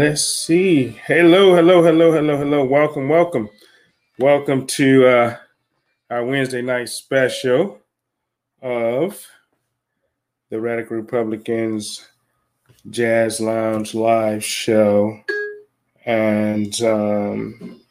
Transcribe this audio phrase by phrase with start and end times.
[0.00, 0.98] Let's see.
[1.06, 2.64] Hello, hello, hello, hello, hello.
[2.64, 3.50] Welcome, welcome.
[4.18, 5.36] Welcome to uh,
[6.08, 7.78] our Wednesday night special
[8.62, 9.22] of
[10.48, 12.08] the Radical Republicans
[12.88, 15.20] Jazz Lounge live show.
[16.06, 17.82] And um,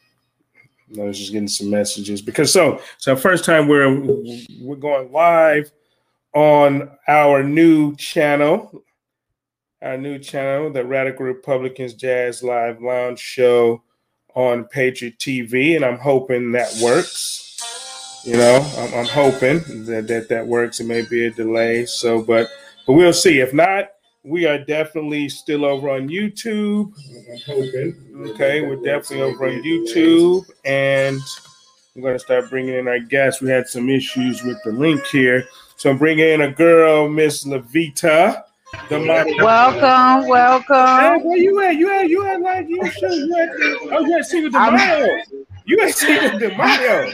[0.97, 4.01] I was just getting some messages because so so first time we're
[4.61, 5.71] we're going live
[6.33, 8.83] on our new channel
[9.81, 13.81] our new channel, the Radical Republicans Jazz Live Lounge Show
[14.35, 17.45] on Patriot TV, and I'm hoping that works.
[18.25, 20.79] You know, I'm, I'm hoping that, that that works.
[20.79, 22.49] It may be a delay, so but
[22.85, 23.39] but we'll see.
[23.39, 23.91] If not,
[24.23, 26.93] we are definitely still over on YouTube.
[27.31, 28.31] I'm hoping.
[28.31, 31.21] Okay, we're definitely over on YouTube, and
[31.95, 33.41] I'm going to start bringing in our guests.
[33.41, 35.45] We had some issues with the link here,
[35.77, 38.43] so I'm bringing in a girl, Miss Levita.
[38.91, 40.75] Welcome, welcome.
[40.75, 41.75] Hey, where you at?
[41.75, 42.09] You at?
[42.09, 43.11] You at like you should?
[43.11, 43.49] You at?
[43.91, 45.21] Oh, you at Cinco de Mayo?
[45.65, 47.13] You at Cinco de Mayo?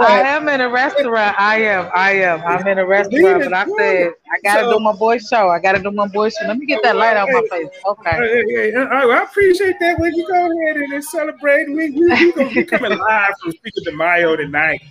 [0.00, 1.38] I am in a restaurant.
[1.38, 1.90] I am.
[1.94, 2.42] I am.
[2.42, 5.48] I'm in a restaurant, but I said I gotta so, do my boy show.
[5.48, 6.46] I gotta do my boy show.
[6.46, 7.68] Let me get that light out my face.
[7.86, 8.10] Okay.
[8.10, 9.98] Hey, hey, I, appreciate that.
[9.98, 13.90] When you go ahead and celebrate, we we, we gonna be coming live from Cinco
[13.90, 14.82] de Mayo tonight.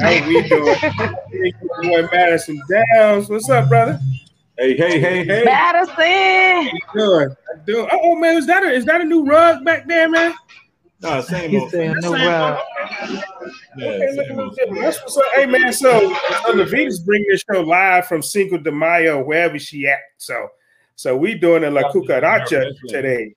[0.00, 0.74] How we doing?
[1.82, 3.28] boy Madison Downs.
[3.28, 4.00] What's up, brother?
[4.58, 5.42] Hey, hey, hey, hey.
[5.44, 5.96] Madison.
[5.96, 7.28] How you doing?
[7.30, 7.88] I doing.
[7.92, 10.34] Oh, man, is that a is that a new rug back there, man?
[11.00, 11.70] No, same old.
[11.70, 12.60] Saying new rug.
[13.76, 15.24] Yeah, okay, look, That's what's up.
[15.34, 15.72] Hey, man.
[15.72, 19.98] So, uh, so Levita's bringing this show live from Cinco de Mayo, wherever she at.
[20.18, 20.48] So,
[20.94, 23.34] so we doing a La Cucaracha today.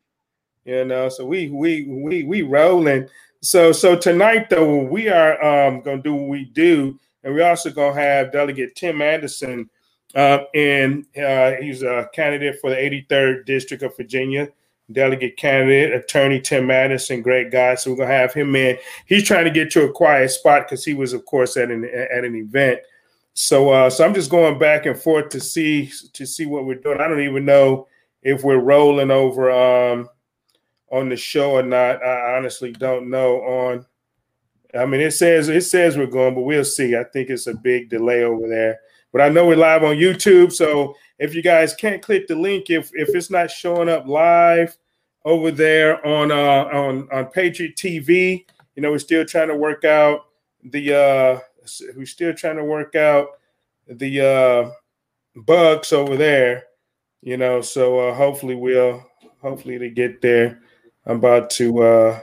[0.66, 3.08] You know, so we we we we rolling.
[3.46, 7.48] So so tonight though we are um, going to do what we do, and we're
[7.48, 9.70] also going to have Delegate Tim Anderson,
[10.16, 14.50] uh, and uh, he's a candidate for the 83rd District of Virginia.
[14.92, 17.76] Delegate candidate, attorney Tim Anderson, great guy.
[17.76, 18.80] So we're gonna have him in.
[19.06, 21.86] He's trying to get to a quiet spot because he was, of course, at an
[21.86, 22.80] at an event.
[23.36, 26.76] So uh, so I'm just going back and forth to see to see what we're
[26.76, 27.00] doing.
[27.00, 27.88] I don't even know
[28.24, 30.10] if we're rolling over um,
[30.91, 32.03] on the show or not.
[32.03, 33.41] I honestly don't know.
[33.41, 33.85] On,
[34.78, 36.96] I mean, it says it says we're going, but we'll see.
[36.96, 38.79] I think it's a big delay over there.
[39.12, 42.69] But I know we're live on YouTube, so if you guys can't click the link,
[42.69, 44.75] if if it's not showing up live
[45.23, 49.85] over there on uh on on Patriot TV, you know, we're still trying to work
[49.85, 50.25] out
[50.66, 51.40] the uh
[51.96, 53.29] we're still trying to work out
[53.88, 54.72] the uh
[55.41, 56.66] bugs over there,
[57.22, 57.62] you know.
[57.62, 59.02] So uh hopefully we'll
[59.41, 60.62] hopefully to get there.
[61.06, 62.20] I'm about to uh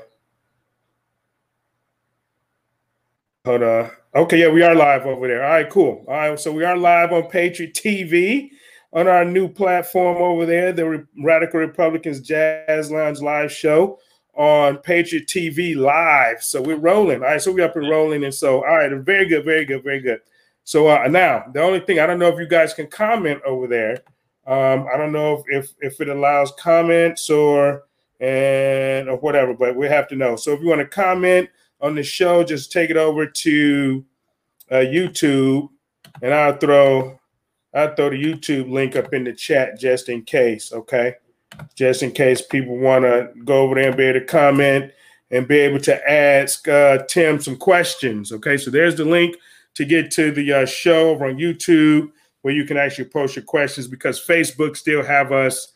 [3.45, 3.91] hold on.
[4.15, 5.45] Okay, yeah, we are live over there.
[5.45, 6.05] All right, cool.
[6.07, 8.51] All right, so we are live on Patriot TV
[8.93, 13.99] on our new platform over there, the Radical Republicans Jazz Lounge Live Show
[14.35, 16.43] on Patriot TV Live.
[16.43, 17.23] So we're rolling.
[17.23, 18.25] All right, so we're up and rolling.
[18.25, 20.21] And so, all right, very good, very good, very good.
[20.65, 23.67] So uh, now the only thing I don't know if you guys can comment over
[23.67, 24.03] there.
[24.47, 27.85] Um, I don't know if, if if it allows comments or
[28.23, 30.37] and or whatever, but we have to know.
[30.37, 31.51] So if you want to comment
[31.81, 34.05] on the show, just take it over to
[34.71, 35.69] uh, YouTube,
[36.23, 37.19] and I'll throw
[37.75, 40.73] I'll throw the YouTube link up in the chat just in case.
[40.73, 41.17] Okay,
[41.75, 44.93] just in case people want to go over there and be able to comment
[45.33, 48.31] and be able to ask uh, Tim some questions.
[48.31, 49.37] Okay, so there's the link
[49.75, 53.45] to get to the uh, show over on YouTube where you can actually post your
[53.45, 55.73] questions because Facebook still have us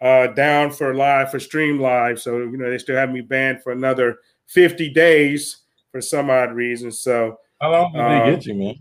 [0.00, 2.20] uh, down for live for stream live.
[2.20, 5.58] So you know they still have me banned for another 50 days
[5.92, 6.90] for some odd reason.
[6.90, 8.74] So how long did um, they get you, man?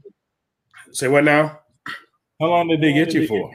[0.91, 1.59] Say what now?
[2.39, 3.51] How long did they get you for?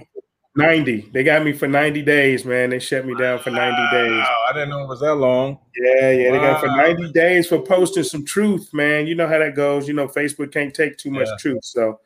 [0.57, 1.11] 90.
[1.13, 2.71] They got me for 90 days, man.
[2.71, 4.11] They shut me down for 90 days.
[4.11, 5.59] Wow, I didn't know it was that long.
[5.77, 6.31] Yeah, yeah.
[6.31, 9.09] They got for 90 days for posting some truth, man.
[9.09, 9.89] You know how that goes.
[9.89, 11.37] You know, Facebook can't take too much yeah.
[11.41, 11.65] truth.
[11.65, 11.99] So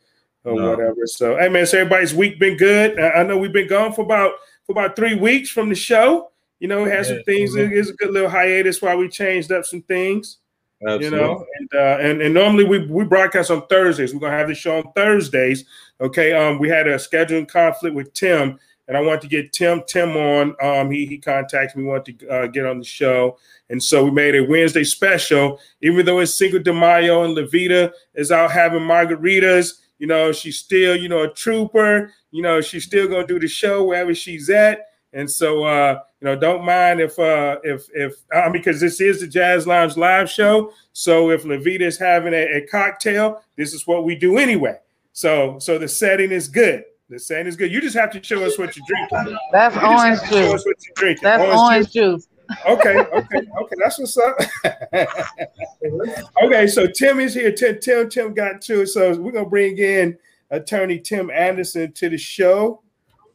[0.45, 0.71] or no.
[0.71, 1.07] whatever.
[1.07, 2.99] So hey man, so everybody's week been good.
[2.99, 4.33] I know we've been gone for about
[4.69, 6.31] for about three weeks from the show.
[6.61, 7.55] You know, we had yeah, some things.
[7.57, 10.39] It's a good little hiatus while we changed up some things.
[10.87, 11.07] Absolutely.
[11.07, 14.13] You know, and, uh, and and normally we we broadcast on Thursdays.
[14.13, 15.65] We're gonna have the show on Thursdays.
[16.01, 16.33] Okay.
[16.33, 20.17] Um, we had a scheduling conflict with Tim, and I wanted to get Tim Tim
[20.17, 20.55] on.
[20.63, 23.39] Um, he he contacted me, wanted to uh, get on the show,
[23.71, 25.59] and so we made a Wednesday special.
[25.81, 30.59] Even though it's Cinco de Mayo and Levita is out having margaritas, you know, she's
[30.59, 34.51] still you know a trooper you know, she's still gonna do the show wherever she's
[34.51, 34.87] at.
[35.13, 39.21] And so, uh, you know, don't mind if, uh, if, if, uh, because this is
[39.21, 40.73] the Jazz Lounge live show.
[40.93, 44.77] So if Levita is having a, a, cocktail, this is what we do anyway.
[45.13, 46.85] So, so the setting is good.
[47.09, 47.73] The setting is good.
[47.73, 49.39] You just have to show us what you're drinking.
[49.51, 50.55] That's You orange have to show juice.
[50.55, 51.23] us what you're drinking.
[51.23, 52.29] That's orange juice.
[52.67, 53.77] Okay, okay, okay.
[53.79, 54.37] That's what's up.
[56.43, 57.53] okay, so Tim is here.
[57.53, 58.87] Tim, Tim, Tim got to it.
[58.89, 60.19] So we're gonna bring in
[60.51, 62.83] attorney Tim Anderson to the show.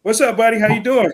[0.01, 0.59] What's up, buddy?
[0.59, 1.11] How you doing?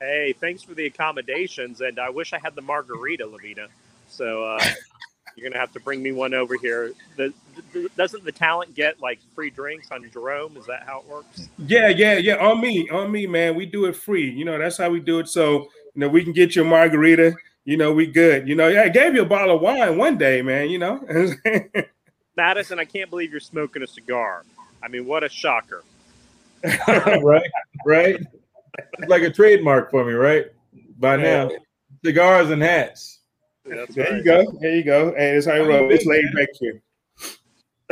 [0.00, 3.66] Hey, thanks for the accommodations, and I wish I had the margarita, Lavina.
[4.08, 4.64] So uh,
[5.36, 6.92] you're gonna have to bring me one over here.
[7.16, 7.34] The,
[7.72, 10.56] the, doesn't the talent get like free drinks on Jerome?
[10.56, 11.48] Is that how it works?
[11.58, 12.36] Yeah, yeah, yeah.
[12.36, 13.56] On me, on me, man.
[13.56, 14.30] We do it free.
[14.30, 15.28] You know, that's how we do it.
[15.28, 17.34] So you know, we can get you a margarita.
[17.64, 18.48] You know, we good.
[18.48, 20.70] You know, yeah, I gave you a bottle of wine one day, man.
[20.70, 21.04] You know.
[22.36, 24.44] Madison, I can't believe you're smoking a cigar.
[24.82, 25.82] I mean, what a shocker!
[26.64, 27.50] right,
[27.86, 28.16] right.
[28.98, 30.46] It's like a trademark for me, right?
[30.98, 31.50] By now,
[32.04, 33.20] cigars and hats.
[33.64, 34.12] There right.
[34.12, 34.52] you go.
[34.60, 35.14] There you go.
[35.16, 35.90] Hey, it's how you roll.
[35.90, 36.82] It's laid back here.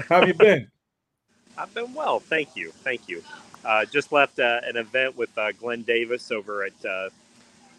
[0.09, 0.69] How have you been?
[1.59, 3.23] I've been well, thank you, thank you.
[3.65, 7.09] Uh, just left uh, an event with uh, Glenn Davis over at uh,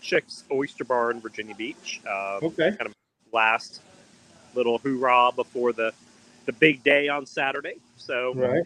[0.01, 2.01] Chick's Oyster Bar in Virginia Beach.
[2.07, 2.71] Uh, Okay.
[2.71, 2.93] Kind of
[3.31, 3.81] last
[4.55, 5.93] little hoorah before the
[6.45, 7.75] the big day on Saturday.
[7.97, 8.63] So Right.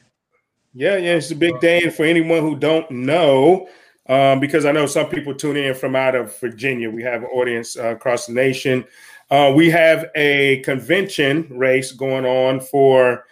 [0.73, 1.83] Yeah, yeah, it's a big day.
[1.83, 3.67] And for anyone who don't know,
[4.09, 7.29] um, because I know some people tune in from out of Virginia, we have an
[7.29, 8.83] audience uh, across the nation.
[9.29, 13.25] Uh, we have a convention race going on for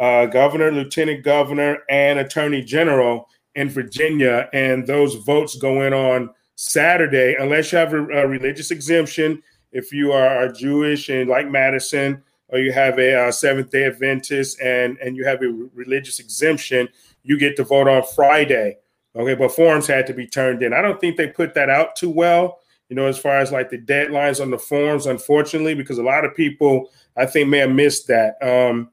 [0.00, 4.48] uh, governor, lieutenant governor, and attorney general in Virginia.
[4.52, 9.42] And those votes go in on Saturday, unless you have a, a religious exemption.
[9.72, 14.60] If you are Jewish and like Madison, or you have a uh, Seventh Day Adventist
[14.60, 16.88] and and you have a re- religious exemption,
[17.22, 18.78] you get to vote on Friday.
[19.16, 20.72] Okay, but forms had to be turned in.
[20.72, 22.60] I don't think they put that out too well.
[22.88, 26.24] You know, as far as like the deadlines on the forms, unfortunately, because a lot
[26.24, 28.36] of people I think may have missed that.
[28.40, 28.90] Um,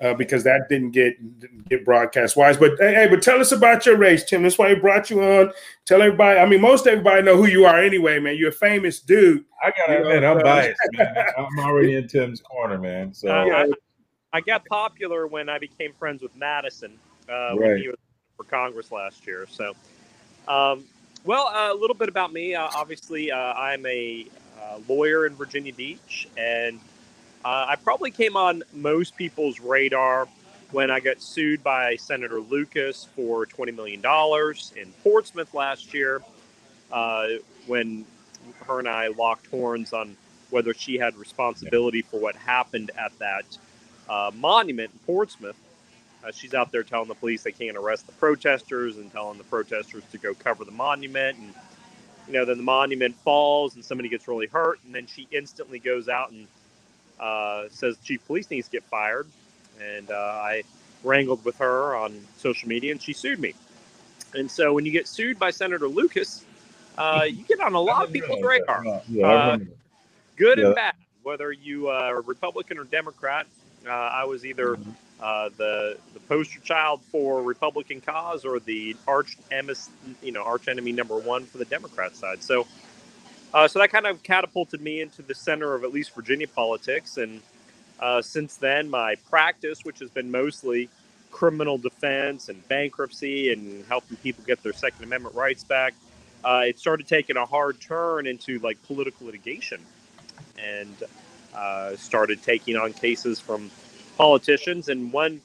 [0.00, 2.56] uh, because that didn't get didn't get broadcast wise.
[2.56, 4.42] But hey, hey, but tell us about your race, Tim.
[4.42, 5.52] That's why we brought you on.
[5.84, 6.38] Tell everybody.
[6.38, 8.36] I mean, most everybody know who you are anyway, man.
[8.36, 9.44] You're a famous dude.
[9.64, 10.80] I gotta You know, admit, I'm biased.
[10.92, 11.16] Man.
[11.38, 13.14] I'm already in Tim's corner, man.
[13.14, 13.70] So Uh, I,
[14.32, 16.98] I got popular when I became friends with Madison
[17.28, 17.58] uh, Right.
[17.58, 17.96] when he was
[18.36, 19.46] for Congress last year.
[19.50, 19.72] So,
[20.46, 20.84] um,
[21.24, 22.54] well, uh, a little bit about me.
[22.54, 24.26] Uh, obviously, uh, I'm a
[24.62, 26.78] uh, lawyer in Virginia Beach, and
[27.46, 30.26] uh, I probably came on most people's radar
[30.72, 34.02] when I got sued by Senator Lucas for $20 million
[34.74, 36.22] in Portsmouth last year,
[36.90, 37.28] uh,
[37.68, 38.04] when
[38.64, 40.16] her and I locked horns on
[40.50, 43.44] whether she had responsibility for what happened at that
[44.08, 45.54] uh, monument in Portsmouth.
[46.24, 49.44] Uh, she's out there telling the police they can't arrest the protesters and telling the
[49.44, 51.38] protesters to go cover the monument.
[51.38, 51.54] And,
[52.26, 54.80] you know, then the monument falls and somebody gets really hurt.
[54.84, 56.48] And then she instantly goes out and
[57.20, 59.26] uh, says chief police needs to get fired.
[59.80, 60.62] And uh, I
[61.04, 63.54] wrangled with her on social media and she sued me.
[64.34, 66.44] And so when you get sued by Senator Lucas,
[66.98, 68.84] uh, you get on a lot of people's radar
[69.22, 69.58] Uh,
[70.36, 70.94] good and bad.
[71.22, 73.46] Whether you uh, are Republican or Democrat,
[73.86, 74.78] uh, I was either
[75.20, 79.36] uh, the the poster child for Republican cause or the arch
[80.22, 82.42] you know arch enemy number one for the Democrat side.
[82.42, 82.66] So,
[83.56, 87.16] uh, so that kind of catapulted me into the center of at least Virginia politics.
[87.16, 87.40] And
[87.98, 90.90] uh, since then, my practice, which has been mostly
[91.30, 95.94] criminal defense and bankruptcy and helping people get their Second Amendment rights back,
[96.44, 99.80] uh, it started taking a hard turn into like political litigation
[100.62, 100.94] and
[101.54, 103.70] uh, started taking on cases from
[104.18, 104.90] politicians.
[104.90, 105.40] And one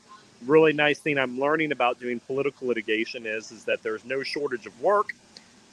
[0.46, 4.66] really nice thing I'm learning about doing political litigation is is that there's no shortage
[4.66, 5.14] of work.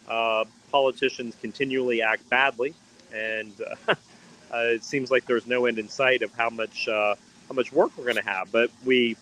[0.08, 2.74] Uh, politicians continually act badly,
[3.12, 3.92] and uh,
[4.52, 7.14] uh, it seems like there's no end in sight of how much uh,
[7.48, 8.50] how much work we're going to have.
[8.50, 9.16] But we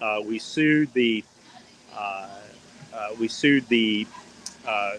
[0.00, 1.24] uh, we sued the
[3.18, 4.06] we sued the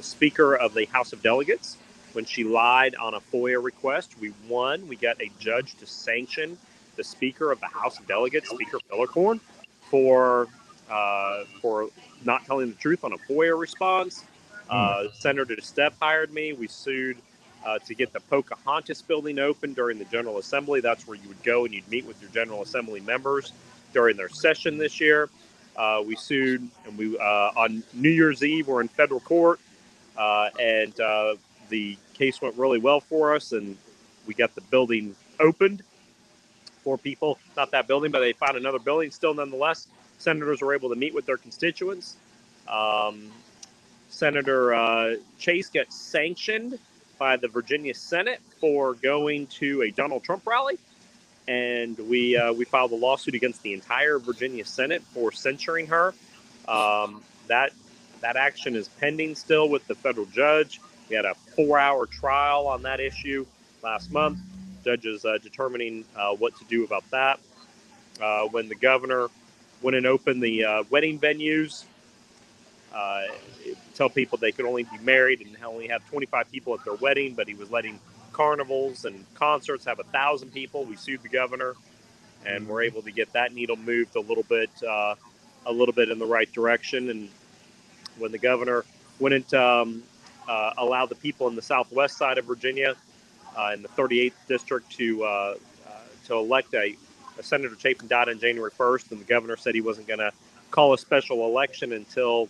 [0.01, 1.77] Speaker of the House of Delegates
[2.13, 4.19] when she lied on a FOIA request.
[4.19, 4.87] We won.
[4.87, 6.57] We got a judge to sanction
[6.99, 9.39] the Speaker of the House of Delegates, Speaker Filler-Corn,
[9.89, 10.47] for
[10.91, 11.87] uh, for
[12.25, 14.25] not telling the truth on a FOIA response.
[14.69, 16.53] Uh, Senator DeSteph hired me.
[16.53, 17.17] We sued
[17.65, 20.79] uh, to get the Pocahontas building open during the General Assembly.
[20.81, 23.51] That's where you would go and you'd meet with your General Assembly members
[23.93, 25.29] during their session this year.
[25.75, 29.59] Uh, we sued, and we uh, on New Year's Eve we're in federal court,
[30.17, 31.35] uh, and uh,
[31.69, 33.77] the case went really well for us, and
[34.27, 35.83] we got the building opened
[36.83, 37.39] for people.
[37.55, 39.09] Not that building, but they found another building.
[39.11, 42.17] Still, nonetheless, senators were able to meet with their constituents.
[42.67, 43.31] Um,
[44.09, 46.77] Senator uh, Chase gets sanctioned
[47.17, 50.77] by the Virginia Senate for going to a Donald Trump rally,
[51.47, 56.13] and we uh, we filed a lawsuit against the entire Virginia Senate for censuring her.
[56.67, 57.71] Um, that
[58.21, 60.81] that action is pending still with the federal judge.
[61.09, 63.45] We had a four-hour trial on that issue
[63.81, 64.39] last month.
[64.83, 67.39] Judge is uh, determining uh, what to do about that.
[68.21, 69.27] Uh, when the governor
[69.81, 71.85] went and opened the uh, wedding venues,
[72.93, 73.23] uh,
[73.93, 77.33] tell people they could only be married and only have 25 people at their wedding,
[77.33, 77.99] but he was letting
[78.33, 80.85] carnivals and concerts have a thousand people.
[80.85, 81.73] We sued the governor,
[82.45, 85.15] and we're able to get that needle moved a little bit, uh,
[85.65, 87.09] a little bit in the right direction.
[87.09, 87.29] And
[88.17, 88.85] when the governor
[89.19, 90.03] wouldn't um,
[90.47, 92.95] uh, allow the people in the southwest side of Virginia,
[93.57, 95.55] uh, in the 38th district, to uh, uh,
[96.27, 96.95] to elect a,
[97.37, 100.31] a Senator Chafin died on January 1st, and the governor said he wasn't going to
[100.71, 102.47] call a special election until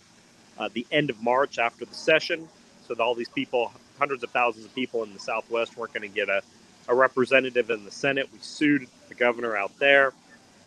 [0.60, 2.46] uh, the end of March after the session,
[2.86, 6.08] so that all these people, hundreds of thousands of people in the Southwest, weren't going
[6.08, 6.42] to get a,
[6.86, 8.28] a representative in the Senate.
[8.32, 10.12] We sued the governor out there,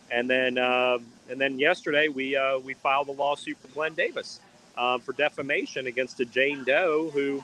[0.10, 4.40] and then um, and then yesterday we uh, we filed a lawsuit for Glenn Davis
[4.78, 7.44] um, for defamation against a Jane Doe who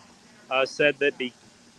[0.50, 1.32] uh, said that be,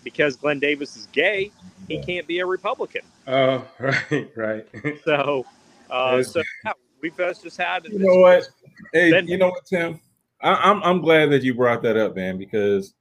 [0.04, 1.50] because Glenn Davis is gay,
[1.88, 3.02] he can't be a Republican.
[3.26, 4.66] Oh, right, right.
[5.04, 5.44] So,
[5.90, 7.86] uh, so yeah, we've just had.
[7.86, 8.48] You know what?
[8.92, 10.00] Hey, you know what, Tim?
[10.42, 12.94] I, am I'm glad that you brought that up, man, because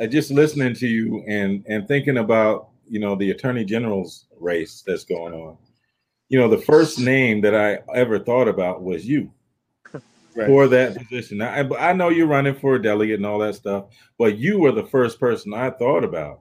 [0.00, 4.82] uh, just listening to you and and thinking about you know the attorney general's race
[4.86, 5.56] that's going on.
[6.28, 9.30] You know, the first name that I ever thought about was you
[9.92, 10.46] right.
[10.46, 11.40] for that position.
[11.40, 13.86] I I know you're running for a delegate and all that stuff,
[14.18, 16.40] but you were the first person I thought about.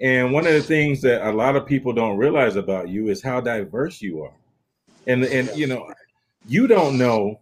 [0.00, 3.22] And one of the things that a lot of people don't realize about you is
[3.22, 4.34] how diverse you are.
[5.06, 5.92] And and you know,
[6.46, 7.40] you don't know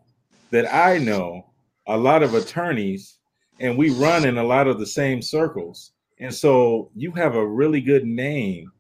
[0.51, 1.47] that I know
[1.87, 3.19] a lot of attorneys
[3.61, 5.93] and we run in a lot of the same circles.
[6.19, 8.71] And so you have a really good name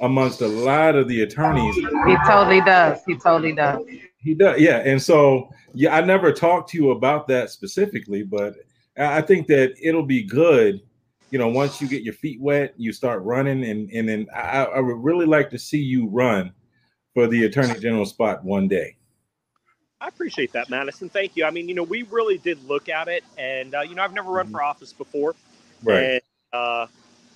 [0.00, 1.74] amongst a lot of the attorneys.
[1.74, 3.00] He totally does.
[3.06, 3.84] He totally does.
[4.18, 4.60] He does.
[4.60, 4.78] Yeah.
[4.78, 8.54] And so, yeah, I never talked to you about that specifically, but
[8.98, 10.80] I think that it'll be good.
[11.30, 14.66] You know, once you get your feet wet, you start running, and and then I,
[14.66, 16.52] I would really like to see you run
[17.12, 18.96] for the attorney general spot one day.
[20.00, 21.08] I appreciate that, Madison.
[21.08, 21.44] Thank you.
[21.44, 24.12] I mean, you know, we really did look at it, and uh, you know, I've
[24.12, 24.54] never run mm-hmm.
[24.54, 25.34] for office before,
[25.82, 25.96] right?
[25.98, 26.20] And,
[26.52, 26.86] uh,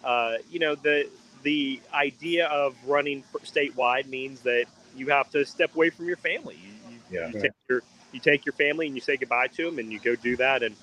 [0.05, 1.09] uh, you know, the
[1.43, 6.59] the idea of running statewide means that you have to step away from your family.
[6.63, 7.27] You, you, yeah.
[7.29, 10.01] you take your you take your family and you say goodbye to them, and you
[10.01, 10.63] go do that.
[10.63, 10.75] And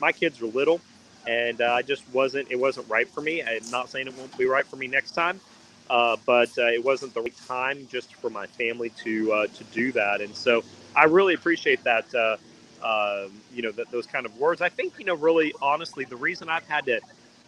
[0.00, 0.80] my kids are little,
[1.26, 2.50] and uh, I just wasn't.
[2.50, 3.42] It wasn't right for me.
[3.42, 5.40] I'm not saying it won't be right for me next time,
[5.90, 9.64] uh, but uh, it wasn't the right time just for my family to uh, to
[9.64, 10.20] do that.
[10.20, 10.62] And so
[10.94, 12.14] I really appreciate that.
[12.14, 12.36] Uh,
[12.82, 14.60] uh, you know, that those kind of words.
[14.60, 17.00] I think you know, really, honestly, the reason I've had to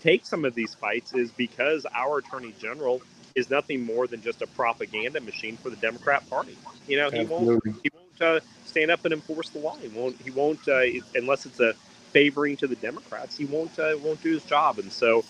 [0.02, 3.02] take some of these fights is because our attorney general
[3.35, 6.57] is nothing more than just a propaganda machine for the Democrat Party.
[6.88, 7.71] You know, he Absolutely.
[7.73, 9.76] won't he won't uh, stand up and enforce the law.
[9.76, 10.81] He won't he won't uh,
[11.14, 11.75] unless it's a
[12.12, 13.37] favoring to the Democrats.
[13.37, 14.78] He won't uh, won't do his job.
[14.78, 15.25] And so,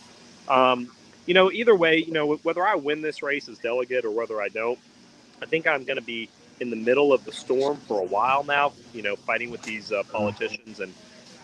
[0.49, 0.89] um,
[1.26, 4.40] you know, either way, you know, whether I win this race as delegate or whether
[4.40, 4.78] I don't,
[5.42, 6.28] I think I'm going to be
[6.61, 9.92] in the middle of the storm for a while now, you know, fighting with these
[9.92, 10.80] uh, politicians.
[10.80, 10.95] And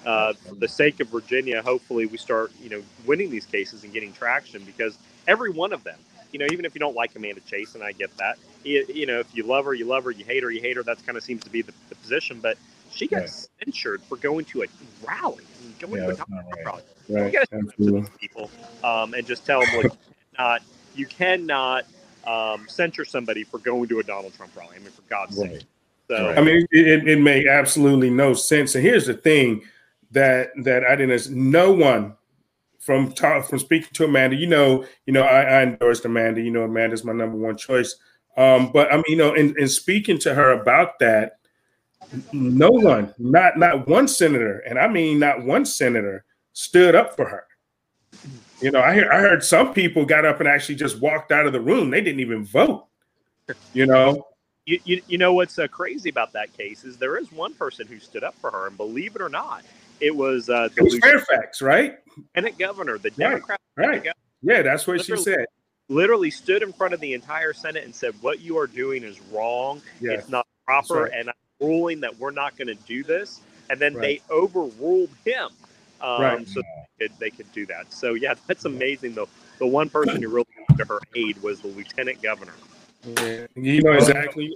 [0.07, 3.93] uh, for the sake of Virginia, hopefully we start, you know, winning these cases and
[3.93, 4.97] getting traction because
[5.29, 5.99] every one of them,
[6.33, 9.07] you know, even if you don't like Amanda Chase, and I get that, you, you
[9.07, 11.05] know, if you love her, you love her, you hate her, you hate her, that
[11.05, 12.41] kind of seems to be the, the position.
[12.41, 12.57] But
[12.95, 14.67] she got censured for going to a
[15.07, 15.45] rally,
[15.81, 16.65] going yeah, to a right.
[16.65, 16.83] rally.
[17.09, 17.33] Right.
[17.33, 18.51] You got to people
[18.85, 19.93] um, and just tell them, like,
[20.39, 20.63] not,
[20.95, 21.85] you cannot
[22.27, 24.77] um, censure somebody for going to a Donald Trump rally.
[24.77, 25.53] I mean, for God's right.
[25.53, 25.63] sake.
[26.09, 28.75] So I mean, it, it made absolutely no sense.
[28.75, 29.63] And here's the thing
[30.11, 31.31] that that I didn't.
[31.31, 32.17] No one
[32.79, 36.43] from talk, from speaking to Amanda, you know, you know, I, I endorsed Amanda.
[36.43, 37.97] You know, Amanda's my number one choice.
[38.37, 41.39] Um, but I mean, you know, in, in speaking to her about that,
[42.33, 47.29] no one, not not one senator, and I mean not one senator, stood up for
[47.29, 47.47] her.
[48.61, 51.47] You know, I, hear, I heard some people got up and actually just walked out
[51.47, 51.91] of the room.
[51.91, 52.87] They didn't even vote.
[53.73, 54.27] You know,
[54.67, 57.87] you, you, you know what's uh, crazy about that case is there is one person
[57.87, 59.65] who stood up for her, and believe it or not,
[60.01, 61.99] it was uh, the it was Fairfax, right?
[62.17, 63.61] Lieutenant governor, the Democrat.
[63.77, 63.87] Right.
[63.87, 63.97] right.
[63.97, 65.47] Governor, yeah, that's what she said.
[65.89, 69.21] Literally stood in front of the entire Senate and said, "What you are doing is
[69.33, 69.83] wrong.
[70.01, 70.21] Yes.
[70.21, 71.13] It's not proper, right.
[71.15, 73.41] and I'm ruling that we're not going to do this."
[73.71, 74.21] And then right.
[74.29, 75.49] they overruled him
[76.03, 76.49] um, right.
[76.49, 76.61] so
[76.99, 77.93] they could, they could do that.
[77.93, 79.15] So yeah, that's amazing.
[79.15, 79.29] Though
[79.59, 82.55] the one person who really came to her aid was the lieutenant governor.
[83.05, 84.55] Yeah, you know exactly.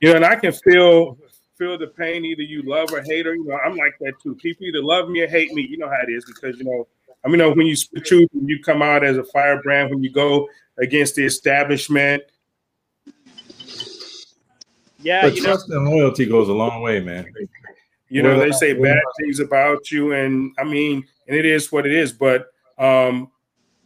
[0.00, 1.18] You know, and I can feel
[1.56, 2.24] feel the pain.
[2.24, 3.34] Either you love or hate her.
[3.34, 4.34] You know, I'm like that too.
[4.36, 5.62] People either love me or hate me.
[5.62, 6.86] You know how it is because you know.
[7.24, 10.04] I mean, know when you speak truth, when you come out as a firebrand, when
[10.04, 12.22] you go against the establishment.
[15.08, 17.32] Yeah, but trust know, and loyalty goes a long way, man.
[18.10, 21.86] You know, they say bad things about you, and I mean, and it is what
[21.86, 22.12] it is.
[22.12, 23.30] But um,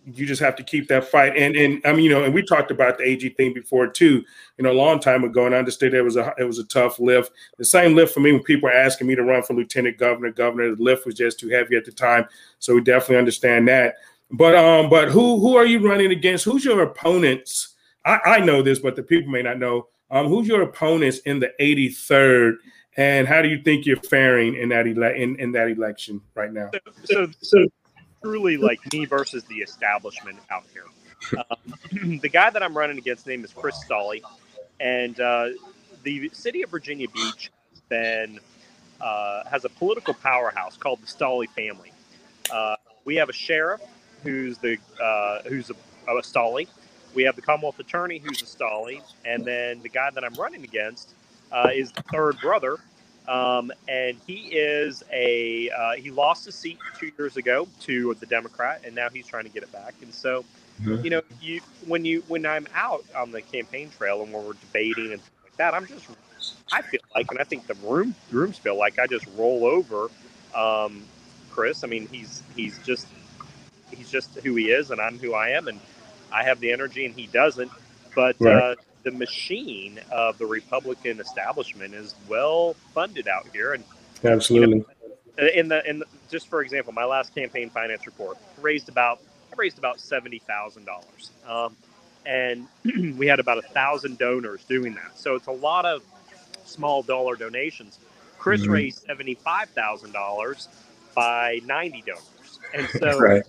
[0.04, 1.36] you just have to keep that fight.
[1.36, 4.24] And and I mean, you know, and we talked about the AG thing before too.
[4.58, 6.64] You know, a long time ago, and I understood it was a it was a
[6.64, 7.30] tough lift.
[7.56, 10.32] The same lift for me when people were asking me to run for lieutenant governor.
[10.32, 12.26] Governor, the lift was just too heavy at the time,
[12.58, 13.94] so we definitely understand that.
[14.32, 16.44] But um, but who who are you running against?
[16.44, 17.76] Who's your opponents?
[18.04, 19.86] I, I know this, but the people may not know.
[20.12, 22.58] Um, who's your opponents in the 83rd,
[22.98, 26.52] and how do you think you're faring in that ele- in, in that election right
[26.52, 26.70] now?
[26.72, 27.66] So, so, so
[28.22, 30.84] truly like me versus the establishment out here.
[31.50, 34.20] Um, the guy that I'm running against name is Chris Stolle,
[34.80, 35.48] and uh,
[36.02, 38.38] the city of Virginia Beach has been
[39.00, 41.90] uh, has a political powerhouse called the Stolle family.
[42.52, 42.76] Uh,
[43.06, 43.80] we have a sheriff
[44.22, 45.74] who's the uh, who's a,
[46.12, 46.22] a.
[47.14, 50.64] We have the Commonwealth Attorney who's a Stolle, and then the guy that I'm running
[50.64, 51.10] against
[51.50, 52.78] uh, is the third brother
[53.28, 58.26] um, and he is a uh, he lost his seat two years ago to the
[58.26, 59.94] Democrat, and now he's trying to get it back.
[60.02, 60.44] And so,
[60.80, 61.04] mm-hmm.
[61.04, 64.54] you know, you when you when I'm out on the campaign trail and when we're
[64.54, 66.06] debating and things like that, I'm just
[66.72, 70.10] I feel like, and I think the room rooms feel like I just roll over
[70.54, 71.02] um,
[71.50, 71.84] Chris.
[71.84, 73.06] I mean, he's he's just
[73.92, 75.78] he's just who he is, and I'm who I am, and
[76.32, 77.70] I have the energy, and he doesn't.
[78.14, 78.54] But right.
[78.54, 83.84] uh, the machine of the Republican establishment is well funded out here, and
[84.24, 84.78] absolutely.
[84.78, 84.84] You
[85.38, 89.20] know, in the in the, just for example, my last campaign finance report raised about
[89.52, 91.04] I raised about seventy thousand um,
[91.46, 91.76] dollars,
[92.26, 92.66] and
[93.18, 95.18] we had about a thousand donors doing that.
[95.18, 96.02] So it's a lot of
[96.64, 97.98] small dollar donations.
[98.38, 98.72] Chris mm-hmm.
[98.72, 100.68] raised seventy five thousand dollars
[101.14, 103.42] by ninety donors, and so right.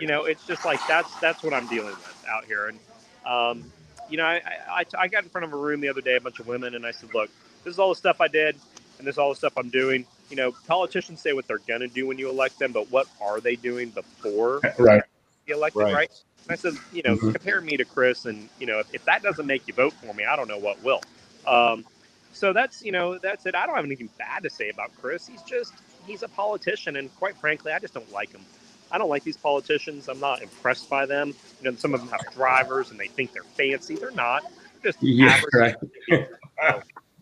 [0.00, 2.78] you know it's just like that's that's what I'm dealing with out here, and
[3.26, 3.72] um,
[4.08, 6.20] you know, I, I, I got in front of a room the other day, a
[6.20, 7.30] bunch of women, and I said, look,
[7.64, 8.56] this is all the stuff I did,
[8.98, 10.06] and this is all the stuff I'm doing.
[10.30, 13.06] You know, politicians say what they're going to do when you elect them, but what
[13.20, 15.02] are they doing before right.
[15.46, 15.94] you elected, right.
[15.94, 16.22] right?
[16.44, 17.32] And I said, you know, mm-hmm.
[17.32, 20.14] compare me to Chris, and, you know, if, if, that doesn't make you vote for
[20.14, 21.02] me, I don't know what will.
[21.46, 21.84] Um,
[22.32, 23.54] so that's, you know, that's it.
[23.54, 25.26] I don't have anything bad to say about Chris.
[25.26, 25.72] He's just,
[26.06, 28.42] he's a politician, and quite frankly, I just don't like him.
[28.90, 30.08] I don't like these politicians.
[30.08, 31.34] I'm not impressed by them.
[31.60, 33.96] You know, some of them have drivers and they think they're fancy.
[33.96, 34.44] They're not.
[34.82, 35.76] They're just yeah, right.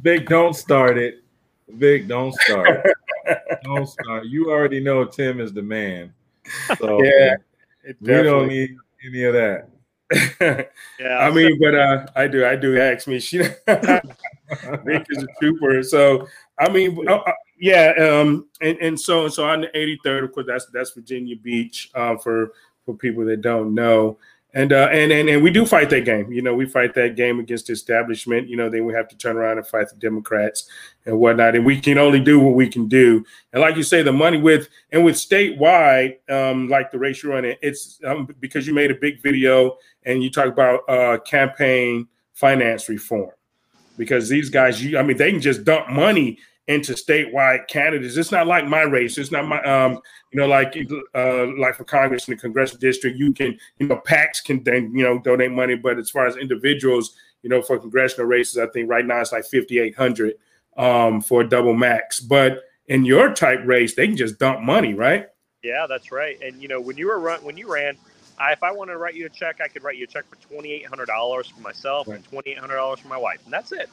[0.01, 1.23] Vic, don't start it.
[1.69, 2.87] Vic, don't start.
[3.65, 4.27] don't start.
[4.27, 6.13] You already know Tim is the man.
[6.79, 7.37] So yeah,
[8.01, 9.69] we don't need any of that.
[11.01, 13.19] yeah, I mean, but uh, I do, I do ask me.
[13.19, 15.83] She Vic is a trooper.
[15.83, 20.25] So I mean, uh, uh yeah, um, and and so and so on the 83rd,
[20.25, 22.53] of course, that's that's Virginia Beach uh, for
[22.85, 24.19] for people that don't know.
[24.55, 26.33] And, uh, and and and we do fight that game.
[26.33, 28.49] You know, we fight that game against the establishment.
[28.49, 30.69] You know, then we have to turn around and fight the Democrats
[31.05, 31.57] and whatnot.
[31.57, 33.23] And we can only do what we can do.
[33.53, 37.35] And like you say, the money with and with statewide, um, like the race you're
[37.35, 42.09] running, it's um, because you made a big video and you talk about uh, campaign
[42.33, 43.33] finance reform.
[43.99, 46.39] Because these guys, you, I mean, they can just dump money
[46.69, 48.17] into statewide candidates.
[48.17, 49.19] It's not like my race.
[49.19, 50.01] It's not my, um,
[50.33, 50.77] you know, like
[51.15, 54.93] uh, like for Congress in the congressional district, you can, you know, PACs can then,
[54.95, 55.77] you know, donate money.
[55.77, 59.33] But as far as individuals, you know, for congressional races, I think right now it's
[59.33, 60.35] like fifty eight hundred
[60.77, 62.19] um, for a double max.
[62.19, 65.27] But in your type race, they can just dump money, right?
[65.63, 66.37] Yeah, that's right.
[66.43, 67.97] And you know, when you were run, when you ran,
[68.39, 70.25] I, if I wanted to write you a check, I could write you a check
[70.29, 72.17] for twenty eight hundred dollars for myself right.
[72.17, 73.89] and twenty eight hundred dollars for my wife, and that's it.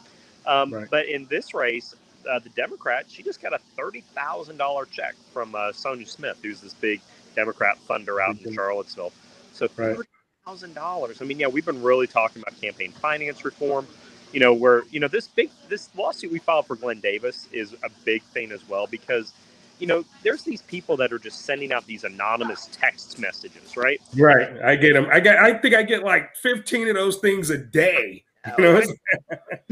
[0.46, 0.88] Um, right.
[0.90, 1.96] But in this race,
[2.30, 6.40] uh, the Democrat, she just got a thirty thousand dollar check from uh, Sonjia Smith,
[6.42, 7.02] who's this big
[7.36, 8.50] Democrat funder out mm-hmm.
[8.50, 9.12] in Charlottesville.
[9.54, 10.08] So thirty
[10.46, 11.22] thousand dollars.
[11.22, 13.88] I mean, yeah, we've been really talking about campaign finance reform.
[14.32, 17.74] You know, where you know this big this lawsuit we filed for Glenn Davis is
[17.84, 19.34] a big thing as well because
[19.80, 24.00] you know, there's these people that are just sending out these anonymous text messages, right?
[24.16, 24.62] Right.
[24.64, 25.08] I get them.
[25.12, 25.38] I get.
[25.38, 28.24] I think I get like 15 of those things a day.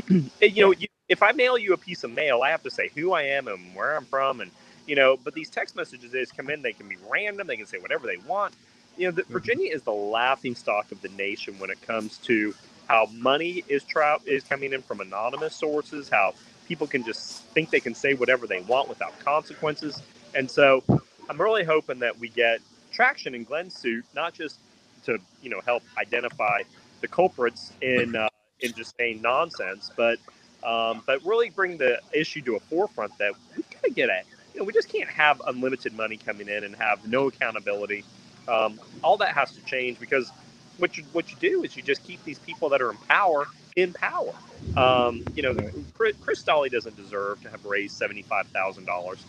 [0.09, 0.73] You know, you know,
[1.09, 3.47] if I mail you a piece of mail, I have to say who I am
[3.47, 4.51] and where I'm from, and
[4.87, 5.17] you know.
[5.23, 8.07] But these text messages they come in, they can be random, they can say whatever
[8.07, 8.53] they want.
[8.97, 9.33] You know, the, mm-hmm.
[9.33, 12.53] Virginia is the laughing stock of the nation when it comes to
[12.87, 16.33] how money is tra- is coming in from anonymous sources, how
[16.67, 20.01] people can just think they can say whatever they want without consequences.
[20.33, 20.83] And so,
[21.29, 22.59] I'm really hoping that we get
[22.91, 24.59] traction in Glenn's suit, not just
[25.05, 26.63] to you know help identify
[27.01, 28.29] the culprits in uh,
[28.61, 30.19] in just saying nonsense, but
[30.63, 34.25] um, but really bring the issue to a forefront that we got to get at.
[34.53, 38.05] You know, we just can't have unlimited money coming in and have no accountability.
[38.47, 40.31] Um, all that has to change because
[40.77, 43.47] what you what you do is you just keep these people that are in power
[43.75, 44.33] in power.
[44.77, 45.55] Um, you know,
[45.95, 49.25] Chris, Chris Stolle doesn't deserve to have raised seventy-five thousand um, dollars,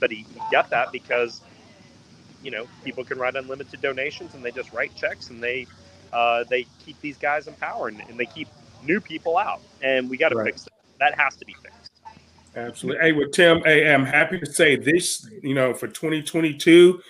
[0.00, 1.42] but he, he got that because
[2.42, 5.66] you know people can write unlimited donations and they just write checks and they
[6.12, 8.48] uh, they keep these guys in power and, and, they keep
[8.84, 10.46] new people out, and we got to right.
[10.46, 10.72] fix that.
[10.98, 11.92] That has to be fixed.
[12.56, 13.00] Absolutely.
[13.02, 15.28] Hey, with Tim, hey, I'm happy to say this.
[15.42, 17.00] You know, for 2022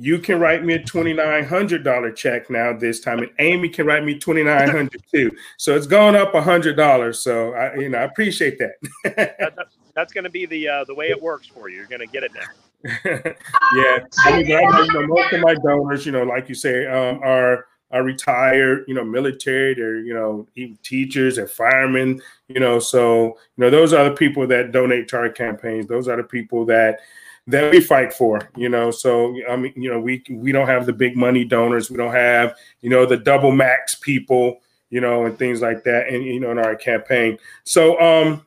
[0.00, 4.16] you can write me a $2,900 check now this time, and Amy can write me
[4.16, 5.32] 2,900 too.
[5.56, 7.16] So it's going up $100.
[7.16, 8.74] So I, you know, I appreciate that.
[9.16, 11.78] that, that that's going to be the uh, the way it works for you.
[11.78, 12.84] You're going to get it now.
[13.04, 16.54] yeah, I mean, I know, you know, most of my donors, you know, like you
[16.54, 22.20] say, um, are are retired, you know, military, they're, you know, even teachers and firemen,
[22.48, 25.86] you know, so, you know, those are the people that donate to our campaigns.
[25.86, 27.00] Those are the people that,
[27.46, 28.90] that we fight for, you know.
[28.90, 32.12] So I mean, you know, we we don't have the big money donors, we don't
[32.12, 36.40] have, you know, the double max people, you know, and things like that, and you
[36.40, 37.38] know, in our campaign.
[37.64, 38.44] So um,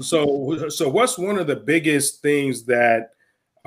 [0.00, 3.10] so so what's one of the biggest things that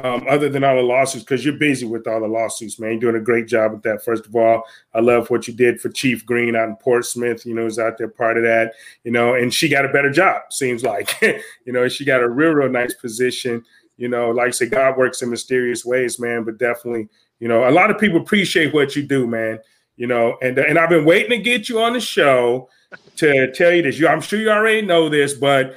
[0.03, 2.91] um, other than all the lawsuits, because you're busy with all the lawsuits, man.
[2.91, 4.03] You're doing a great job with that.
[4.03, 7.45] First of all, I love what you did for Chief Greene out in Portsmouth.
[7.45, 8.73] You know, is out there part of that.
[9.05, 10.41] You know, and she got a better job.
[10.51, 13.63] Seems like, you know, she got a real, real nice position.
[13.97, 16.43] You know, like I say, God works in mysterious ways, man.
[16.43, 17.07] But definitely,
[17.39, 19.59] you know, a lot of people appreciate what you do, man.
[19.95, 22.67] You know, and and I've been waiting to get you on the show
[23.15, 23.97] to tell you this.
[23.97, 25.75] You, I'm sure you already know this, but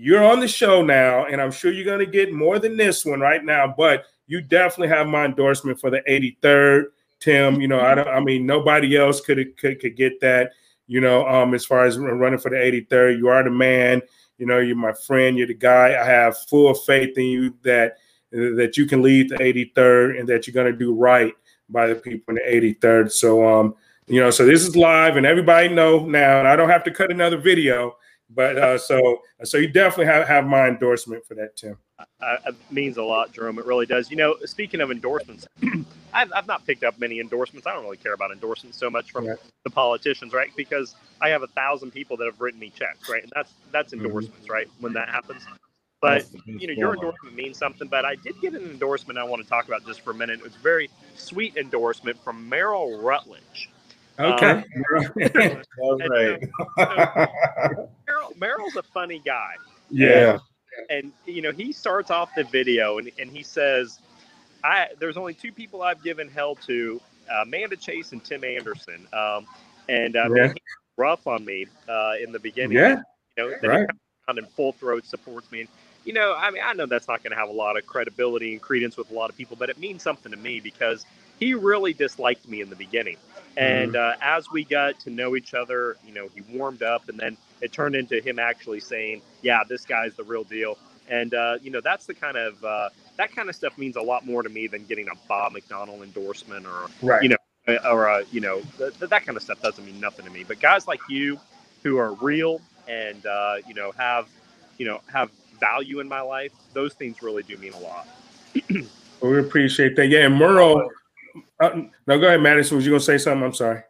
[0.00, 3.04] you're on the show now, and I'm sure you're going to get more than this
[3.04, 3.74] one right now.
[3.76, 6.84] But you definitely have my endorsement for the 83rd,
[7.18, 7.60] Tim.
[7.60, 8.06] You know, I don't.
[8.06, 10.52] I mean, nobody else could could could get that.
[10.86, 14.00] You know, um, as far as running for the 83rd, you are the man.
[14.38, 15.36] You know, you're my friend.
[15.36, 16.00] You're the guy.
[16.00, 17.96] I have full faith in you that
[18.30, 21.34] that you can lead the 83rd and that you're going to do right
[21.70, 23.10] by the people in the 83rd.
[23.10, 23.74] So, um,
[24.06, 26.90] you know, so this is live and everybody know now, and I don't have to
[26.90, 27.96] cut another video.
[28.30, 31.78] But uh, so, so you definitely have, have my endorsement for that, Tim.
[31.98, 33.58] Uh, it means a lot, Jerome.
[33.58, 34.10] It really does.
[34.10, 35.46] You know, speaking of endorsements,
[36.12, 37.66] I've, I've not picked up many endorsements.
[37.66, 39.34] I don't really care about endorsements so much from yeah.
[39.64, 40.50] the politicians, right?
[40.56, 43.22] Because I have a thousand people that have written me checks, right?
[43.22, 44.04] And that's that's mm-hmm.
[44.04, 44.52] endorsements, mm-hmm.
[44.52, 44.68] right?
[44.80, 45.42] When that happens.
[46.00, 47.88] But you know, your endorsement means something.
[47.88, 50.38] But I did get an endorsement I want to talk about just for a minute.
[50.38, 53.70] It was a very sweet endorsement from Merle Rutledge.
[54.18, 54.50] Okay.
[54.50, 54.64] Um,
[55.80, 56.40] All right.
[58.06, 59.54] Merle, Merle's a funny guy.
[59.90, 60.38] Yeah
[60.90, 63.98] and you know he starts off the video and, and he says
[64.64, 67.00] i there's only two people i've given hell to
[67.30, 69.46] uh, amanda chase and tim anderson um,
[69.88, 70.52] and uh, yeah.
[70.96, 73.00] rough on me uh, in the beginning yeah
[73.36, 73.86] you know then right.
[73.90, 75.68] he in full throat supports me and
[76.04, 78.52] you know i mean i know that's not going to have a lot of credibility
[78.52, 81.06] and credence with a lot of people but it means something to me because
[81.40, 83.16] he really disliked me in the beginning
[83.58, 84.22] and mm-hmm.
[84.22, 87.36] uh, as we got to know each other you know he warmed up and then
[87.60, 91.70] it turned into him actually saying, "Yeah, this guy's the real deal." And uh, you
[91.70, 94.48] know, that's the kind of uh, that kind of stuff means a lot more to
[94.48, 97.22] me than getting a Bob McDonnell endorsement or right.
[97.22, 100.30] you know, or uh, you know, th- that kind of stuff doesn't mean nothing to
[100.30, 100.44] me.
[100.46, 101.38] But guys like you,
[101.82, 104.28] who are real and uh, you know have
[104.78, 108.06] you know have value in my life, those things really do mean a lot.
[109.20, 110.06] well, we appreciate that.
[110.06, 110.90] Yeah, and Merle.
[111.60, 112.76] Uh, no, go ahead, Madison.
[112.76, 113.44] Was you gonna say something?
[113.44, 113.82] I'm sorry.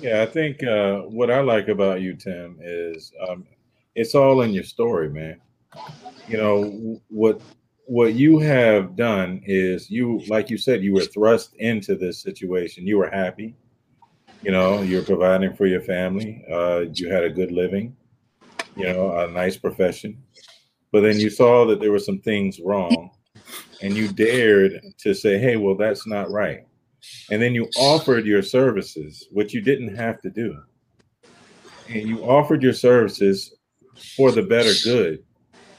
[0.00, 3.46] Yeah, I think uh, what I like about you, Tim, is um,
[3.94, 5.40] it's all in your story, man.
[6.28, 7.40] You know what
[7.86, 12.86] what you have done is you, like you said, you were thrust into this situation.
[12.86, 13.54] You were happy.
[14.42, 16.44] You know, you're providing for your family.
[16.50, 17.96] Uh, you had a good living.
[18.76, 20.22] You know, a nice profession.
[20.92, 23.10] But then you saw that there were some things wrong,
[23.82, 26.64] and you dared to say, "Hey, well, that's not right."
[27.30, 30.56] and then you offered your services, which you didn't have to do.
[31.88, 33.54] And you offered your services
[34.16, 35.22] for the better good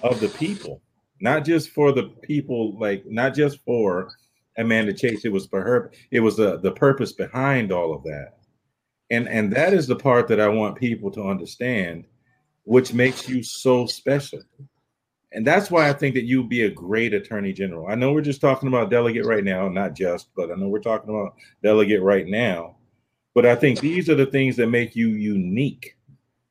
[0.03, 0.81] of the people,
[1.19, 4.09] not just for the people, like not just for
[4.57, 5.25] Amanda Chase.
[5.25, 5.91] It was for her.
[6.11, 8.37] It was the the purpose behind all of that,
[9.09, 12.05] and and that is the part that I want people to understand,
[12.63, 14.41] which makes you so special.
[15.35, 17.87] And that's why I think that you'd be a great attorney general.
[17.87, 20.79] I know we're just talking about delegate right now, not just, but I know we're
[20.79, 22.77] talking about delegate right now.
[23.33, 25.97] But I think these are the things that make you unique.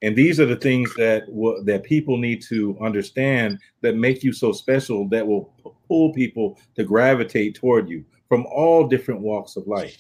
[0.03, 4.35] And these are the things that will, that people need to understand that make you
[4.35, 5.55] so special that will
[5.89, 9.97] pull people to gravitate toward you from all different walks of life.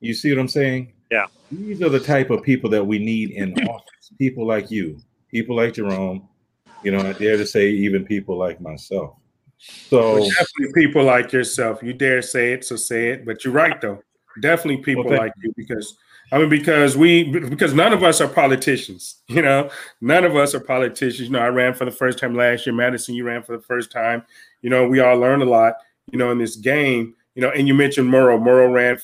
[0.00, 0.94] You see what I'm saying?
[1.10, 1.26] Yeah.
[1.52, 4.10] These are the type of people that we need in office.
[4.18, 4.98] People like you,
[5.30, 6.26] people like Jerome,
[6.84, 9.16] you know, I dare to say even people like myself.
[9.58, 11.82] So well, definitely people like yourself.
[11.82, 13.24] You dare say it, so say it.
[13.24, 14.02] But you're right though.
[14.40, 15.96] Definitely people well, like you because
[16.32, 19.70] I mean, because we because none of us are politicians, you know,
[20.00, 21.28] none of us are politicians.
[21.28, 22.74] You know, I ran for the first time last year.
[22.74, 24.24] Madison, you ran for the first time.
[24.62, 25.74] You know, we all learned a lot,
[26.10, 27.14] you know, in this game.
[27.34, 28.40] You know, and you mentioned Murrow.
[28.40, 28.96] Murrow ran.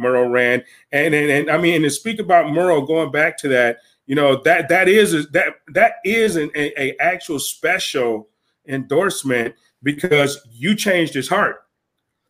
[0.00, 3.48] Murrow ran, and and, and I mean, and to speak about Murrow, going back to
[3.48, 8.28] that, you know, that that is that that is an a, a actual special
[8.66, 11.62] endorsement because you changed his heart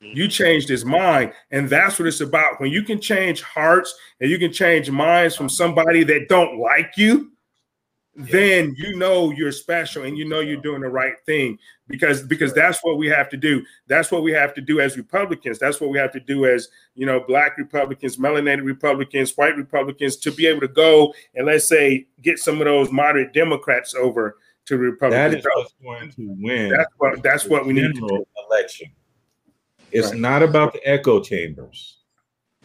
[0.02, 0.16] mm-hmm.
[0.16, 1.32] you changed his mind.
[1.50, 2.60] And that's what it's about.
[2.60, 6.92] When you can change hearts and you can change minds from somebody that don't like
[6.96, 7.30] you,
[8.14, 12.52] then you know you're special and you know you're doing the right thing because because
[12.52, 15.80] that's what we have to do that's what we have to do as republicans that's
[15.80, 20.30] what we have to do as you know black republicans melanated republicans white republicans to
[20.30, 24.76] be able to go and let's say get some of those moderate democrats over to
[24.76, 28.24] republicans that is what's going to win that's what that's what we need to do.
[28.50, 28.90] election
[29.92, 30.18] it's right.
[30.18, 31.98] not about the echo chambers.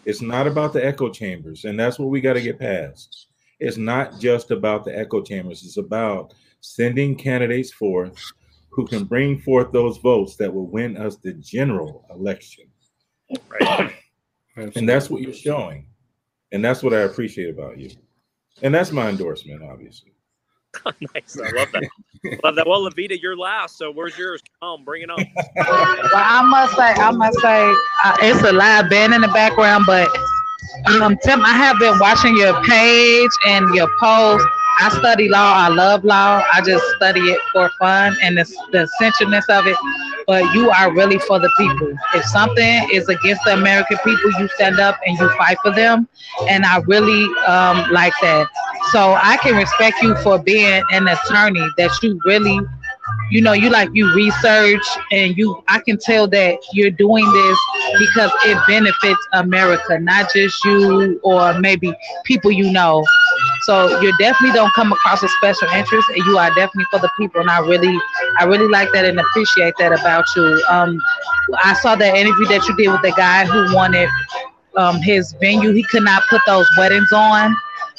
[0.05, 1.65] It's not about the echo chambers.
[1.65, 3.26] And that's what we got to get past.
[3.59, 5.63] It's not just about the echo chambers.
[5.63, 8.15] It's about sending candidates forth
[8.69, 12.65] who can bring forth those votes that will win us the general election.
[13.49, 13.93] Right.
[14.55, 15.87] and that's what you're showing.
[16.51, 17.89] And that's what I appreciate about you.
[18.61, 20.13] And that's my endorsement, obviously.
[21.15, 21.37] nice.
[21.39, 21.89] I love that.
[22.43, 22.67] love that.
[22.67, 23.77] Well, Levita, you're last.
[23.77, 24.41] So where's yours?
[24.61, 25.17] Come, bring it on.
[25.55, 25.65] well,
[26.13, 27.73] I must say, I must say,
[28.05, 30.09] uh, it's a live band in the background, but
[31.01, 34.45] um, Tim, I have been watching your page and your posts.
[34.79, 35.53] I study law.
[35.55, 36.43] I love law.
[36.53, 39.75] I just study it for fun and the, the essentialness of it.
[40.27, 41.93] But you are really for the people.
[42.13, 46.07] If something is against the American people, you stand up and you fight for them.
[46.49, 48.47] And I really um, like that.
[48.91, 52.59] So I can respect you for being an attorney that you really
[53.29, 57.57] you know you like you research and you i can tell that you're doing this
[57.99, 61.93] because it benefits america not just you or maybe
[62.25, 63.03] people you know.
[63.63, 67.09] So you definitely don't come across a special interest and you are definitely for the
[67.17, 67.95] people and i really
[68.39, 70.63] i really like that and appreciate that about you.
[70.69, 71.01] Um
[71.63, 74.09] i saw that interview that you did with the guy who wanted
[74.75, 75.71] um his venue.
[75.71, 77.55] He could not put those weddings on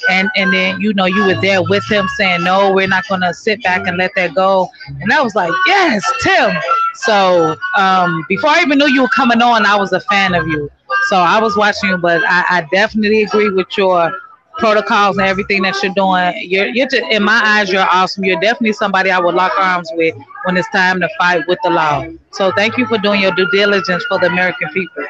[0.08, 3.20] and and then you know you were there with him saying no we're not going
[3.20, 4.68] to sit back and let that go.
[5.00, 6.56] And i was like yes tim.
[6.94, 10.46] So um, before i even knew you were coming on i was a fan of
[10.46, 10.70] you.
[11.08, 14.12] So i was watching you but i, I definitely agree with your
[14.58, 16.50] protocols and everything that you're doing.
[16.50, 18.24] You're, you're just, in my eyes you're awesome.
[18.24, 21.70] You're definitely somebody i would lock arms with when it's time to fight with the
[21.70, 22.06] law.
[22.32, 25.04] So thank you for doing your due diligence for the american people.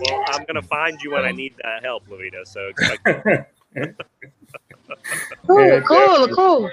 [0.00, 2.46] Well i'm going to find you when i need that help Lavita.
[2.46, 2.70] so
[5.46, 6.70] cool, cool, cool.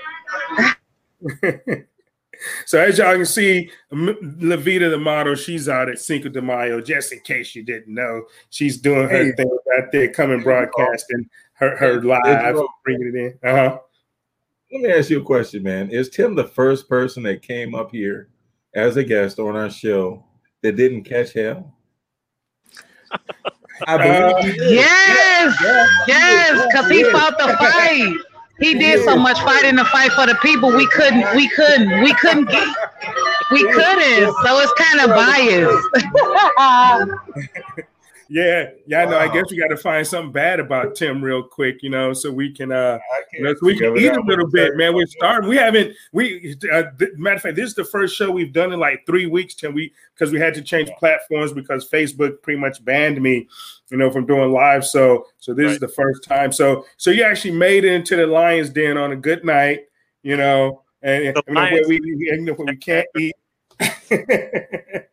[2.66, 6.82] so as y'all can see, Levita the model, she's out at Cinco de Mayo.
[6.82, 9.32] Just in case you didn't know, she's doing her hey.
[9.34, 13.50] thing out there, coming broadcasting her her live, bringing it in.
[13.50, 13.80] Uh huh.
[14.72, 15.90] Let me ask you a question, man.
[15.90, 18.30] Is Tim the first person that came up here
[18.74, 20.26] as a guest on our show
[20.62, 21.74] that didn't catch hell?
[23.88, 25.56] I believe uh, yes,
[26.08, 28.16] yes, because he fought the fight.
[28.60, 30.70] He did so much fighting to fight for the people.
[30.76, 32.68] We couldn't, we couldn't, we couldn't get,
[33.52, 34.34] we couldn't.
[34.44, 35.90] So it's kind of biased.
[38.28, 41.84] yeah, yeah, no, I guess we got to find something bad about Tim real quick,
[41.84, 42.98] you know, so we can, uh,
[43.38, 44.96] so we can eat a little bit, man.
[44.96, 45.50] We're starting.
[45.50, 48.74] We haven't, we, uh, th- matter of fact, this is the first show we've done
[48.74, 49.74] in like three weeks, Tim.
[49.74, 53.48] We because we had to change platforms because Facebook pretty much banned me,
[53.90, 54.86] you know, from doing live.
[54.86, 55.74] So, so this right.
[55.74, 56.52] is the first time.
[56.52, 59.82] So, so you actually made it into the Lions Den on a good night,
[60.24, 63.36] you know, and you know, where we, you know, where we can't eat.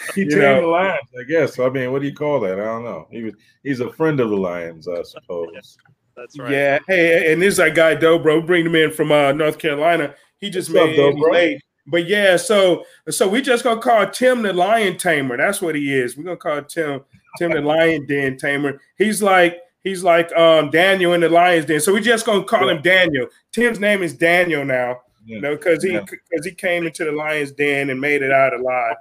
[0.14, 1.58] he tamed know, the lions, I guess.
[1.58, 2.58] I mean, what do you call that?
[2.58, 3.06] I don't know.
[3.10, 5.78] He was he's a friend of the lions, I suppose.
[6.16, 6.50] That's right.
[6.50, 6.78] Yeah.
[6.86, 8.44] Hey, and this is our guy Dobro.
[8.44, 10.14] Bring him in from uh, North Carolina.
[10.38, 11.62] He just What's made up, late.
[11.86, 15.36] But yeah, so so we just gonna call Tim the Lion Tamer.
[15.36, 16.16] That's what he is.
[16.16, 17.00] We're gonna call Tim
[17.38, 18.80] Tim the Lion Den Tamer.
[18.96, 21.80] He's like he's like um Daniel in the Lions Den.
[21.80, 22.76] So we just gonna call yeah.
[22.76, 23.26] him Daniel.
[23.52, 25.00] Tim's name is Daniel now.
[25.24, 25.36] Yeah.
[25.36, 26.50] You know, because he because yeah.
[26.50, 28.96] he came into the Lions Den and made it out alive.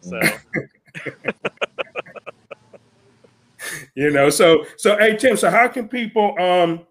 [0.00, 0.20] So.
[3.94, 6.86] you know, so so hey Tim, so how can people um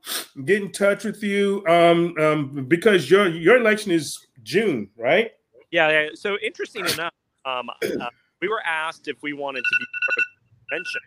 [0.45, 1.63] get in touch with you?
[1.67, 5.31] Um, um because your your election is June, right?
[5.71, 5.89] Yeah.
[5.89, 6.09] yeah.
[6.13, 7.13] So interesting enough,
[7.45, 8.09] um, uh,
[8.41, 11.01] we were asked if we wanted to be part of the convention,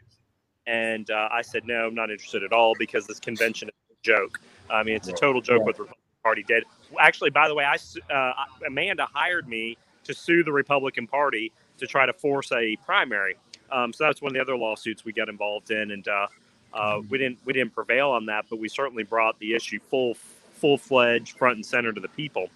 [0.66, 3.96] and uh, I said no, I'm not interested at all because this convention is a
[4.02, 4.40] joke.
[4.68, 6.64] I mean, it's a total joke what the Republican Party did.
[6.98, 7.76] Actually, by the way, I
[8.12, 8.32] uh,
[8.66, 13.36] Amanda hired me to sue the Republican Party to try to force a primary.
[13.70, 16.28] Um, so that's one of the other lawsuits we got involved in, and uh,
[16.72, 20.14] Uh, we didn't we didn't prevail on that, but we certainly brought the issue full
[20.54, 22.48] full fledged front and center to the people.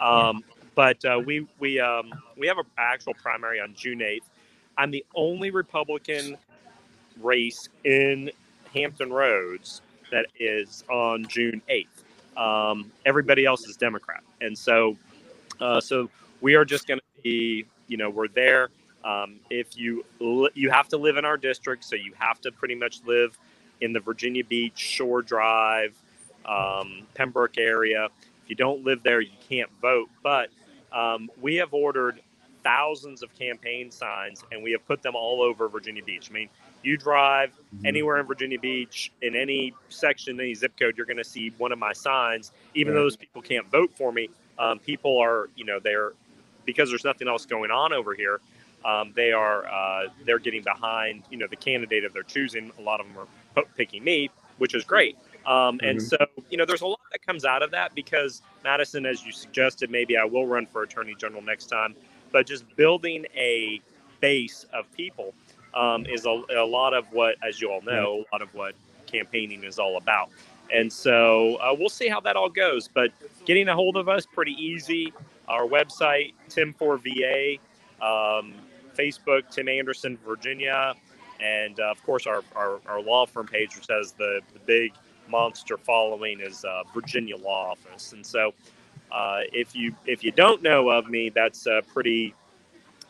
[0.00, 0.42] Um,
[0.74, 4.26] but uh, we we um, we have an actual primary on June eighth.
[4.78, 6.38] I'm the only Republican
[7.20, 8.30] race in
[8.72, 12.04] Hampton Roads that is on June eighth.
[12.38, 14.96] Um, everybody else is Democrat, and so
[15.60, 16.08] uh, so
[16.40, 18.68] we are just going to be you know we're there.
[19.04, 20.04] Um, if you
[20.54, 23.38] you have to live in our district, so you have to pretty much live
[23.80, 25.94] in the Virginia Beach, Shore Drive,
[26.44, 28.08] um, Pembroke area.
[28.44, 30.08] If you don't live there, you can't vote.
[30.22, 30.50] But
[30.92, 32.20] um, we have ordered
[32.64, 36.28] thousands of campaign signs and we have put them all over Virginia Beach.
[36.30, 36.48] I mean,
[36.82, 37.86] you drive mm-hmm.
[37.86, 41.72] anywhere in Virginia Beach in any section, any zip code, you're going to see one
[41.72, 42.52] of my signs.
[42.74, 46.12] Even though those people can't vote for me, um, people are, you know, they're
[46.68, 48.42] because there's nothing else going on over here.
[48.84, 52.70] Um, they are uh, they're getting behind, you know, the candidate of their choosing.
[52.78, 53.26] A lot of them
[53.56, 54.28] are picking me,
[54.58, 55.16] which is great.
[55.46, 56.00] Um, and mm-hmm.
[56.00, 56.18] so,
[56.50, 59.90] you know, there's a lot that comes out of that because Madison, as you suggested,
[59.90, 61.94] maybe I will run for attorney general next time,
[62.32, 63.80] but just building a
[64.20, 65.32] base of people
[65.72, 68.74] um, is a, a, lot of what, as you all know, a lot of what
[69.06, 70.28] campaigning is all about.
[70.70, 72.88] And so uh, we'll see how that all goes.
[72.88, 73.12] But
[73.46, 75.14] getting a hold of us pretty easy.
[75.48, 77.58] Our website, Tim4VA,
[78.00, 78.54] um,
[78.96, 80.94] Facebook, Tim Anderson, Virginia,
[81.40, 84.92] and uh, of course our, our, our, law firm page, which has the, the big
[85.28, 88.12] monster following, is uh, Virginia Law Office.
[88.12, 88.52] And so
[89.12, 92.34] uh, if you if you don't know of me, that's pretty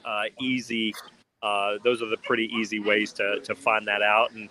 [0.04, 0.94] uh, easy.
[1.42, 4.32] Uh, those are the pretty easy ways to, to find that out.
[4.32, 4.48] And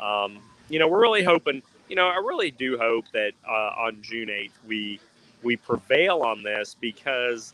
[0.00, 1.62] um, you know, we're really hoping.
[1.88, 5.00] You know, I really do hope that uh, on June eighth we
[5.42, 7.52] we prevail on this because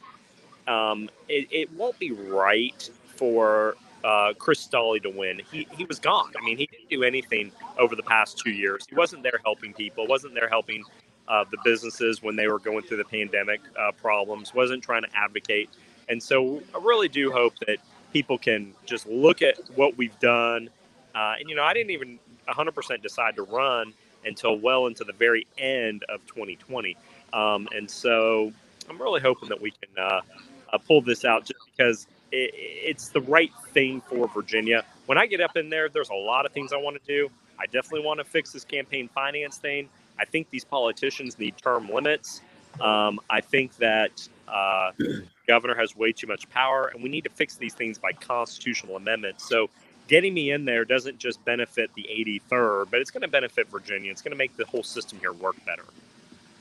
[0.67, 5.41] um, it, it won't be right for uh, Chris Stolle to win.
[5.51, 6.33] He, he was gone.
[6.41, 8.87] I mean, he didn't do anything over the past two years.
[8.89, 10.85] He wasn't there helping people, wasn't there helping
[11.27, 15.09] uh, the businesses when they were going through the pandemic uh, problems, wasn't trying to
[15.15, 15.69] advocate.
[16.09, 17.79] And so I really do hope that
[18.13, 20.71] people can just look at what we've done.
[21.15, 23.93] Uh, and, you know, I didn't even 100% decide to run
[24.25, 26.97] until well into the very end of 2020.
[27.33, 28.53] Um, and so
[28.89, 30.21] I'm really hoping that we can uh,
[30.73, 34.85] uh, pull this out just because it, it's the right thing for Virginia.
[35.07, 37.31] When I get up in there, there's a lot of things I want to do.
[37.59, 39.89] I definitely want to fix this campaign finance thing.
[40.19, 42.41] I think these politicians need term limits.
[42.81, 44.93] Um, I think that uh,
[45.47, 48.97] governor has way too much power, and we need to fix these things by constitutional
[48.97, 49.49] amendments.
[49.49, 49.71] So,
[50.07, 52.07] getting me in there doesn't just benefit the
[52.51, 54.11] 83rd, but it's going to benefit Virginia.
[54.11, 55.85] It's going to make the whole system here work better.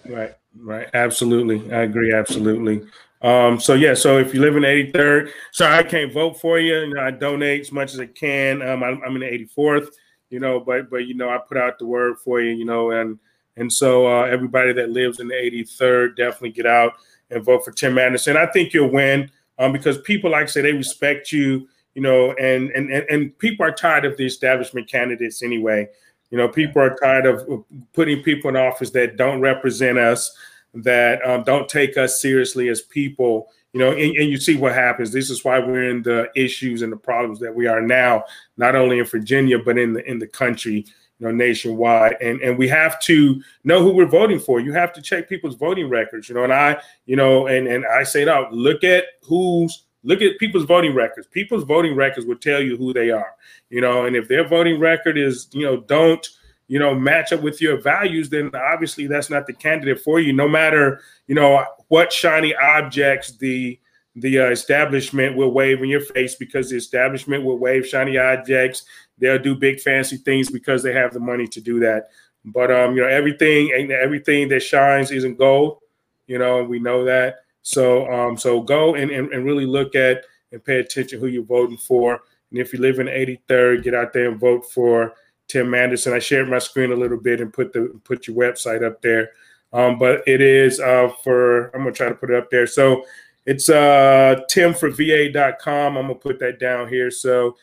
[0.09, 0.87] Right, right.
[0.93, 1.71] Absolutely.
[1.71, 2.13] I agree.
[2.13, 2.87] Absolutely.
[3.21, 6.59] Um, so yeah, so if you live in the 83rd, sorry, I can't vote for
[6.59, 6.79] you.
[6.79, 8.61] you know, I donate as much as I can.
[8.61, 9.89] Um, I'm, I'm, in the 84th,
[10.29, 12.91] you know, but but you know, I put out the word for you, you know,
[12.91, 13.17] and
[13.55, 16.93] and so uh, everybody that lives in the 83rd definitely get out
[17.31, 18.37] and vote for Tim Anderson.
[18.37, 22.33] I think you'll win um, because people, like I say, they respect you, you know,
[22.33, 25.89] and and and, and people are tired of the establishment candidates anyway.
[26.29, 30.35] You know, people are tired of putting people in office that don't represent us,
[30.73, 33.47] that um, don't take us seriously as people.
[33.73, 35.11] You know, and, and, you see what happens.
[35.11, 38.23] This is why we're in the issues and the problems that we are now,
[38.55, 40.85] not only in Virginia but in the in the country,
[41.19, 42.15] you know, nationwide.
[42.21, 44.59] And and we have to know who we're voting for.
[44.59, 46.27] You have to check people's voting records.
[46.27, 50.21] You know, and I, you know, and and I say now, look at who's look
[50.21, 51.27] at people's voting records.
[51.27, 53.33] People's voting records will tell you who they are,
[53.69, 56.27] you know, and if their voting record is, you know, don't,
[56.67, 60.33] you know, match up with your values, then obviously that's not the candidate for you,
[60.33, 63.79] no matter, you know, what shiny objects the
[64.19, 68.83] the uh, establishment will wave in your face because the establishment will wave shiny objects.
[69.19, 72.10] They'll do big fancy things because they have the money to do that.
[72.43, 75.79] But um, you know, everything everything that shines isn't gold.
[76.25, 77.35] You know, we know that.
[77.67, 81.43] So um, so go and, and, and really look at and pay attention who you're
[81.43, 82.21] voting for.
[82.49, 85.15] And if you live in 83rd, get out there and vote for
[85.49, 86.13] Tim Anderson.
[86.13, 89.31] I shared my screen a little bit and put the put your website up there.
[89.73, 92.67] Um, but it is uh, for I'm gonna try to put it up there.
[92.67, 93.03] So
[93.45, 95.97] it's uh timforva.com.
[95.97, 97.11] I'm gonna put that down here.
[97.11, 97.57] So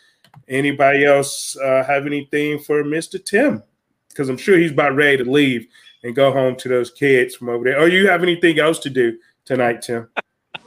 [0.49, 3.25] anybody else uh, have anything for Mr.
[3.25, 3.63] Tim?
[4.11, 5.67] Because I'm sure he's about ready to leave
[6.03, 7.81] and go home to those kids from over there.
[7.81, 10.09] Or you have anything else to do tonight, Tim?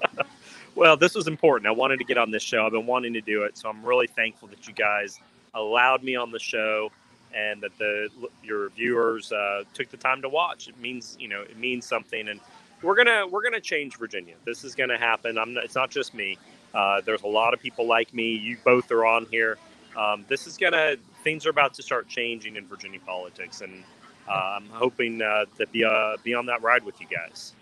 [0.75, 1.67] well, this was important.
[1.67, 2.65] I wanted to get on this show.
[2.65, 5.19] I've been wanting to do it, so I'm really thankful that you guys
[5.53, 6.91] allowed me on the show
[7.35, 8.09] and that the
[8.43, 10.67] your viewers uh, took the time to watch.
[10.67, 12.39] It means you know it means something, and
[12.81, 14.35] we're gonna we're gonna change Virginia.
[14.45, 15.37] This is gonna happen.
[15.37, 16.37] I'm not, it's not just me.
[16.73, 18.33] Uh, there's a lot of people like me.
[18.33, 19.57] You both are on here.
[19.95, 23.83] Um, this is gonna things are about to start changing in Virginia politics, and
[24.27, 27.53] uh, I'm hoping uh, to be uh, be on that ride with you guys.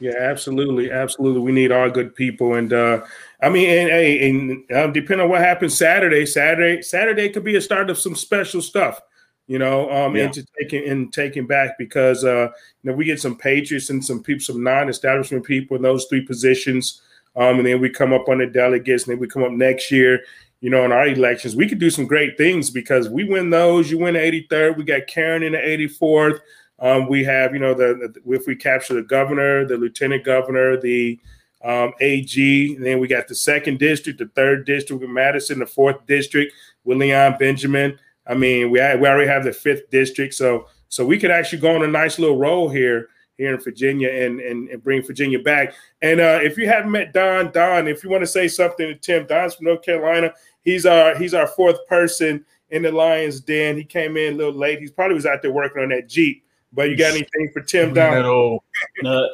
[0.00, 1.40] Yeah, absolutely, absolutely.
[1.40, 3.04] We need all good people, and uh,
[3.42, 7.56] I mean, and, and, and um, depending on what happens Saturday, Saturday, Saturday could be
[7.56, 9.00] a start of some special stuff
[9.48, 10.26] you know, um, yeah.
[10.26, 12.48] into taking and taking back because uh,
[12.82, 16.20] you know we get some patriots and some people, some non-establishment people in those three
[16.20, 17.00] positions,
[17.34, 19.90] um, and then we come up on the delegates, and then we come up next
[19.90, 20.20] year,
[20.60, 23.90] you know, in our elections, we could do some great things because we win those.
[23.90, 26.40] You win the 83rd, we got Karen in the 84th.
[26.80, 30.80] Um, we have, you know, the, the, if we capture the governor, the lieutenant governor,
[30.80, 31.18] the
[31.64, 35.66] um, AG, and then we got the second district, the third district with Madison, the
[35.66, 36.52] fourth district
[36.84, 37.98] with Leon Benjamin.
[38.26, 41.74] I mean, we we already have the fifth district, so so we could actually go
[41.74, 43.08] on a nice little roll here
[43.38, 45.74] here in Virginia and and, and bring Virginia back.
[46.02, 48.94] And uh, if you haven't met Don, Don, if you want to say something to
[48.94, 50.32] Tim, Don's from North Carolina.
[50.62, 53.76] He's our he's our fourth person in the Lions Den.
[53.76, 54.80] He came in a little late.
[54.80, 56.44] He's probably was out there working on that Jeep.
[56.72, 58.12] But you got anything for Tim Don?
[58.12, 58.62] That old,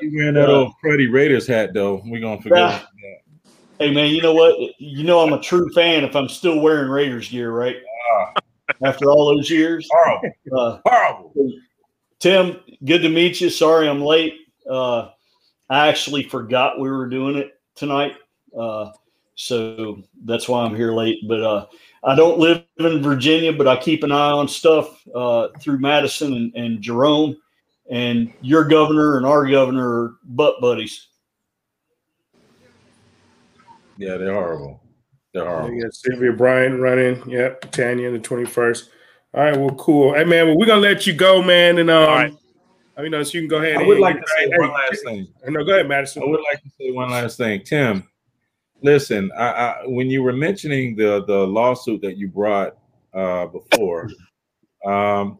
[0.01, 2.03] he wearing that old Freddie Raiders hat though.
[2.05, 2.87] We're gonna forget.
[3.79, 4.55] Hey man, you know what?
[4.79, 7.77] You know I'm a true fan if I'm still wearing Raiders gear, right?
[8.13, 8.41] Uh,
[8.85, 9.89] after all those years.
[9.93, 10.31] Horrible.
[10.57, 11.53] Uh, Horrible.
[12.21, 13.51] Tim, good to meet you.
[13.51, 14.35] Sorry I'm late.
[14.69, 15.11] Uh,
[15.69, 18.15] I actually forgot we were doing it tonight.
[18.57, 18.93] Uh,
[19.35, 21.19] so that's why I'm here late.
[21.27, 21.67] But uh,
[22.05, 26.35] I don't live in Virginia, but I keep an eye on stuff uh, through Madison
[26.35, 27.37] and, and Jerome.
[27.91, 31.09] And your governor and our governor are butt buddies.
[33.97, 34.83] Yeah, they're horrible.
[35.33, 35.75] They're horrible.
[35.75, 37.23] Yeah, Sylvia Bryant running.
[37.29, 38.91] Yep, Tanya the twenty first.
[39.35, 40.15] All right, well, cool.
[40.15, 42.35] Hey, man, well, we're gonna let you go, man, and um, All right.
[42.97, 43.77] I mean, so you can go ahead.
[43.77, 45.27] I would like to say hey, one last thing.
[45.49, 46.23] No, go ahead, Madison.
[46.23, 48.09] I would like to say one last thing, Tim.
[48.85, 52.77] Listen, I, I, when you were mentioning the the lawsuit that you brought
[53.15, 54.11] uh, before,
[54.85, 55.39] um,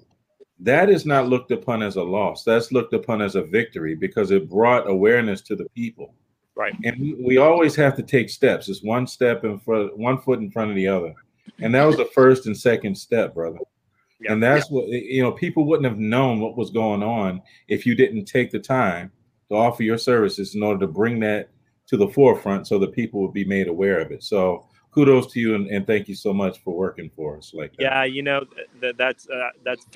[0.61, 2.43] that is not looked upon as a loss.
[2.43, 6.15] That's looked upon as a victory because it brought awareness to the people.
[6.57, 6.75] Right.
[6.85, 8.71] And we, we always have to take steps.
[8.71, 11.13] It's one step in front, one foot in front of the other.
[11.59, 13.59] And that was the first and second step, brother.
[14.21, 14.33] Yeah.
[14.33, 14.75] And that's yeah.
[14.75, 18.51] what you know, people wouldn't have known what was going on if you didn't take
[18.51, 19.13] the time
[19.51, 21.51] to offer your services in order to bring that
[21.87, 24.23] to the forefront so that people would be made aware of it.
[24.23, 27.77] So kudos to you and, and thank you so much for working for us like
[27.77, 27.83] that.
[27.83, 28.45] Yeah, you know,
[28.81, 29.87] that, that's uh, that's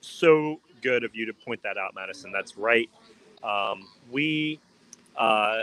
[0.00, 2.30] so good of you to point that out, Madison.
[2.30, 2.88] That's right.
[3.42, 4.60] Um, we
[5.16, 5.62] uh,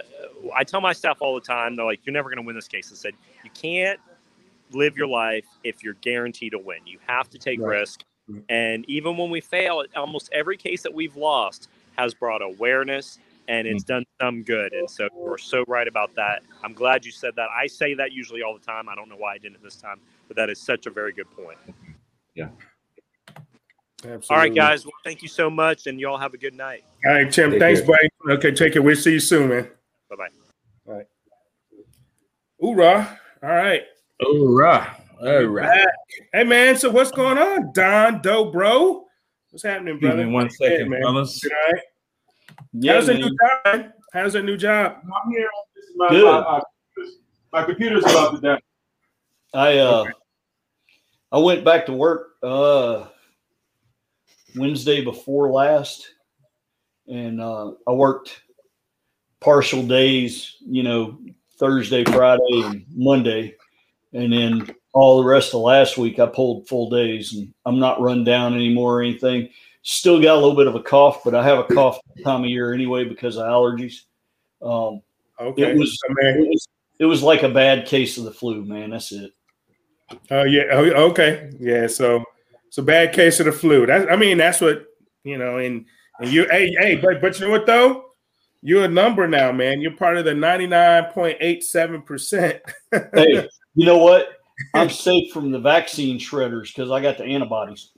[0.56, 2.68] I tell my staff all the time, they're like, you're never going to win this
[2.68, 2.90] case.
[2.92, 3.14] I said,
[3.44, 4.00] you can't
[4.72, 6.80] live your life if you're guaranteed to win.
[6.86, 7.80] You have to take right.
[7.80, 8.04] risk.
[8.48, 11.68] And even when we fail, almost every case that we've lost
[11.98, 13.20] has brought awareness
[13.52, 13.94] and it's mm-hmm.
[13.94, 14.72] done some good.
[14.72, 16.42] And so you're so right about that.
[16.64, 17.50] I'm glad you said that.
[17.56, 18.88] I say that usually all the time.
[18.88, 20.00] I don't know why I didn't this time,
[20.30, 21.58] but that is such a very good point.
[22.34, 22.48] Yeah.
[24.04, 24.26] Absolutely.
[24.30, 24.86] All right, guys.
[24.86, 26.86] Well, thank you so much, and you all have a good night.
[27.06, 27.52] All right, Tim.
[27.52, 28.10] Take thanks, buddy.
[28.30, 28.80] Okay, take it.
[28.80, 29.70] We'll see you soon, man.
[30.10, 30.28] Bye bye.
[30.88, 31.08] All right.
[32.60, 33.20] Hoorah.
[33.44, 33.84] All right.
[34.22, 34.98] Hoorah.
[35.22, 35.88] All right.
[36.34, 36.78] Hey, man.
[36.78, 39.06] So, what's going on, Don Doe, bro?
[39.52, 40.18] What's happening, brother?
[40.18, 41.02] Give me one second, man.
[41.02, 41.40] brothers.
[41.44, 41.82] All right.
[42.74, 43.16] Yeah, How's man.
[43.16, 43.92] a new job?
[44.14, 44.98] How's a new job?
[45.04, 45.50] I'm here.
[45.96, 46.26] My, Good.
[46.26, 46.62] My, my,
[47.54, 48.62] my, computer's about to die.
[49.54, 50.12] I uh, okay.
[51.32, 53.06] I went back to work uh
[54.56, 56.10] Wednesday before last,
[57.08, 58.42] and uh, I worked
[59.40, 61.20] partial days, you know,
[61.58, 63.56] Thursday, Friday, and Monday,
[64.14, 68.02] and then all the rest of last week I pulled full days, and I'm not
[68.02, 69.50] run down anymore or anything.
[69.84, 72.50] Still got a little bit of a cough, but I have a cough time of
[72.50, 74.02] year anyway because of allergies.
[74.62, 75.02] Um,
[75.40, 76.68] okay, it was, it was
[77.00, 78.92] it was like a bad case of the flu, man.
[78.92, 79.32] That's it.
[80.30, 80.64] Oh uh, yeah.
[80.74, 81.52] Okay.
[81.60, 81.88] Yeah.
[81.88, 82.24] So
[82.68, 83.88] it's a bad case of the flu.
[83.88, 84.86] That I mean, that's what
[85.24, 85.58] you know.
[85.58, 85.86] And
[86.20, 88.06] and you, hey, hey, but but you know what though?
[88.62, 89.82] You're a number now, man.
[89.82, 92.62] You're part of the 99.87 percent.
[92.92, 94.38] hey, you know what?
[94.76, 97.90] I'm safe from the vaccine shredders because I got the antibodies.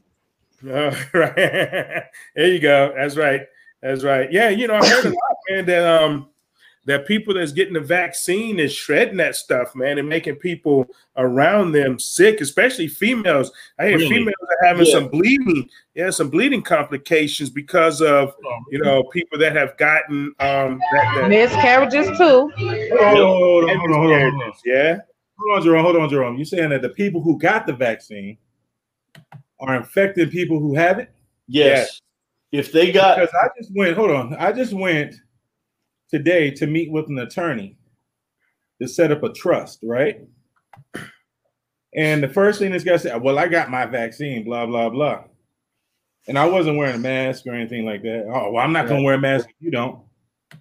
[0.66, 1.36] Oh, right.
[1.36, 2.93] there you go.
[2.95, 3.41] That's right.
[3.82, 4.32] That's right.
[4.32, 6.30] Yeah, you know, I heard a lot, man, that um
[6.86, 10.86] that people that's getting the vaccine is shredding that stuff, man, and making people
[11.16, 13.51] around them sick, especially females.
[13.80, 14.09] I hear really?
[14.09, 14.91] females are having yeah.
[14.91, 18.34] some bleeding, yeah, some bleeding complications because of
[18.70, 22.49] you know people that have gotten um that, that miscarriages too.
[22.57, 24.99] Hold on, hold on, hold on, hold on, Yeah.
[25.39, 25.84] Hold on, Jerome.
[25.84, 26.36] Hold on, Jerome.
[26.38, 28.38] You're saying that the people who got the vaccine
[29.64, 31.09] are infecting people who have it?
[31.47, 32.01] Yes.
[32.51, 32.59] Yeah.
[32.59, 35.16] If they got because I just went, hold on, I just went
[36.09, 37.78] today to meet with an attorney
[38.82, 40.22] to set up a trust, right?
[41.95, 45.24] And the first thing this guy said, "Well, I got my vaccine." Blah blah blah.
[46.28, 48.26] And I wasn't wearing a mask or anything like that.
[48.34, 49.99] Oh, well, I'm not going to wear a mask if you don't.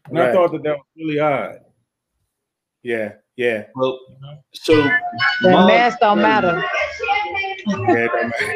[0.07, 0.31] And right.
[0.31, 1.61] I thought that that was really odd.
[2.83, 3.67] Yeah, yeah.
[3.77, 3.99] Well,
[4.53, 4.75] so
[5.43, 6.63] the mask don't matter.
[7.67, 8.09] Yeah,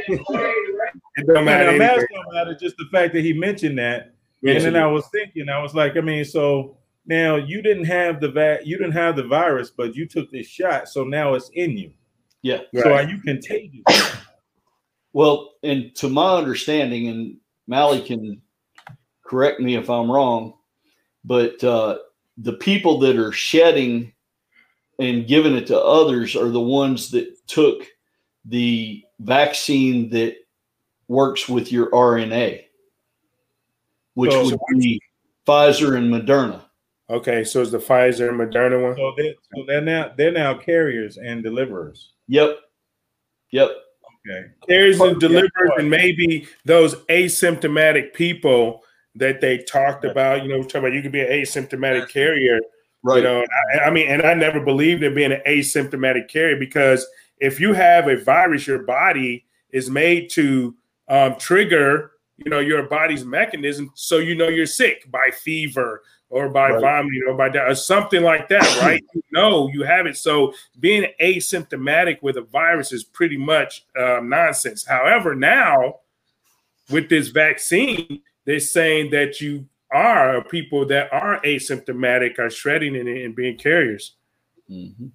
[0.09, 1.72] it don't matter.
[1.72, 2.54] The mask don't matter.
[2.54, 4.14] Just the fact that he mentioned that,
[4.46, 6.76] and then I was thinking, I was like, I mean, so
[7.07, 10.46] now you didn't have the va- you didn't have the virus, but you took this
[10.46, 11.92] shot, so now it's in you.
[12.42, 12.61] Yeah.
[12.74, 13.07] So right.
[13.07, 13.82] are you contagious?
[15.12, 17.36] Well, and to my understanding, and
[17.66, 18.42] Mally can
[19.24, 20.54] correct me if I'm wrong,
[21.24, 21.98] but uh,
[22.38, 24.12] the people that are shedding
[24.98, 27.86] and giving it to others are the ones that took
[28.49, 30.36] the vaccine that
[31.09, 32.64] works with your RNA,
[34.14, 35.01] which so, would be
[35.47, 36.62] Pfizer and Moderna.
[37.09, 38.97] Okay, so it's the Pfizer and Moderna one.
[38.97, 42.12] So, they, so they're now they're now carriers and deliverers.
[42.28, 42.59] Yep.
[43.53, 43.70] Yep.
[44.28, 44.49] Okay.
[44.68, 48.82] Carriers and deliverers, and maybe those asymptomatic people
[49.14, 50.42] that they talked about.
[50.42, 52.59] You know, talking about you could be an asymptomatic carrier.
[53.05, 53.18] Right.
[53.18, 57.07] You know, I, I mean, and I never believed in being an asymptomatic carrier because
[57.39, 60.74] if you have a virus, your body is made to
[61.09, 66.49] um, trigger, you know, your body's mechanism, so you know you're sick by fever or
[66.49, 66.80] by right.
[66.80, 69.03] vomiting or by or something like that, right?
[69.14, 70.16] you know you have it.
[70.16, 74.84] So being asymptomatic with a virus is pretty much um, nonsense.
[74.84, 76.01] However, now
[76.91, 83.09] with this vaccine, they're saying that you are people that are asymptomatic are shredding and,
[83.09, 84.12] and being carriers.
[84.70, 85.07] Mm-hmm.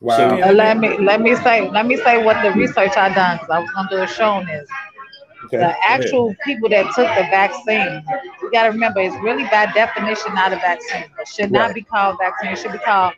[0.00, 0.16] Wow.
[0.16, 3.36] So, uh, let me let me say let me say what the research I done
[3.38, 4.68] because I was gonna do a show on this.
[5.44, 5.58] Okay.
[5.58, 8.02] The actual people that took the vaccine,
[8.42, 11.04] you got to remember, it's really by definition not a vaccine.
[11.18, 11.74] It should not right.
[11.74, 12.50] be called vaccine.
[12.52, 13.14] It should be called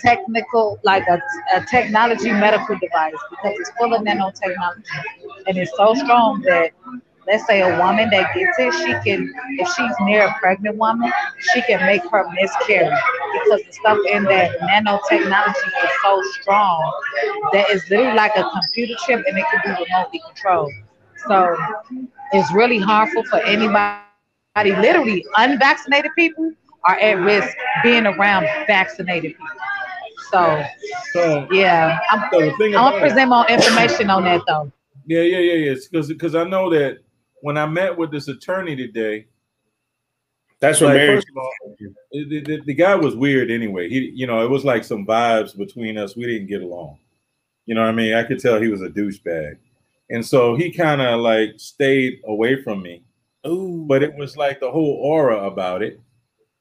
[0.00, 1.20] technical, like a,
[1.54, 4.84] a technology medical device because it's full of nanotechnology.
[5.46, 6.72] And it's so strong that
[7.26, 11.10] let's say a woman that gets it, she can, if she's near a pregnant woman,
[11.52, 12.94] she can make her miscarry
[13.32, 16.92] because the stuff in that nanotechnology is so strong
[17.52, 20.72] that it's literally like a computer chip and it can be remotely controlled.
[21.26, 21.56] So
[22.32, 24.00] it's really harmful for anybody.
[24.56, 26.52] Literally, unvaccinated people
[26.84, 29.46] are at risk being around vaccinated people.
[30.30, 30.64] So,
[31.12, 34.72] so yeah, I'm, so I'm gonna present more information on that though.
[35.06, 35.74] Yeah, yeah, yeah, yeah.
[35.90, 36.98] Because because I know that
[37.42, 39.26] when I met with this attorney today,
[40.60, 41.76] that's what like, of all,
[42.12, 43.88] the, the, the, guy was weird anyway.
[43.88, 46.16] He, you know, it was like some vibes between us.
[46.16, 46.98] We didn't get along.
[47.66, 48.14] You know what I mean?
[48.14, 49.56] I could tell he was a douchebag.
[50.10, 53.02] And so he kind of like stayed away from me.
[53.44, 53.84] Ooh.
[53.88, 56.00] But it was like the whole aura about it.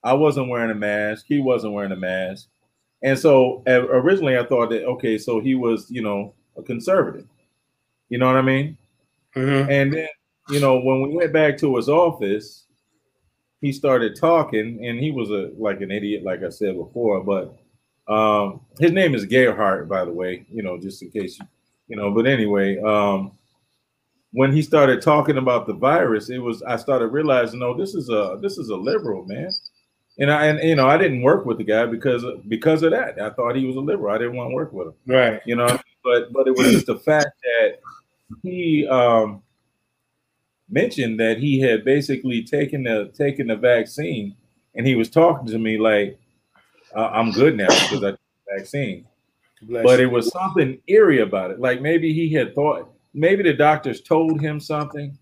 [0.03, 1.25] I wasn't wearing a mask.
[1.27, 2.47] He wasn't wearing a mask.
[3.03, 7.27] And so uh, originally I thought that, okay, so he was, you know, a conservative.
[8.09, 8.77] You know what I mean?
[9.36, 9.71] Mm-hmm.
[9.71, 10.07] And then,
[10.52, 12.66] you know, when we went back to his office,
[13.62, 17.24] he started talking and he was a like an idiot, like I said before.
[17.24, 17.58] But
[18.12, 21.45] um, his name is Gerhardt, by the way, you know, just in case you,
[21.88, 23.32] you know, but anyway, um,
[24.34, 28.10] when he started talking about the virus, it was I started realizing, no, this is
[28.10, 29.52] a this is a liberal man,
[30.20, 33.22] and I and you know I didn't work with the guy because because of that.
[33.22, 34.14] I thought he was a liberal.
[34.14, 34.93] I didn't want to work with him.
[35.06, 35.41] Right.
[35.45, 37.80] You know, but but it was just the fact that
[38.41, 39.43] he um,
[40.72, 44.36] mentioned that he had basically taken the taken the vaccine,
[44.76, 46.17] and he was talking to me like,
[46.95, 49.05] "I'm good now because I took the vaccine."
[49.63, 50.07] Bless but you.
[50.07, 51.59] it was something eerie about it.
[51.59, 55.17] Like maybe he had thought maybe the doctors told him something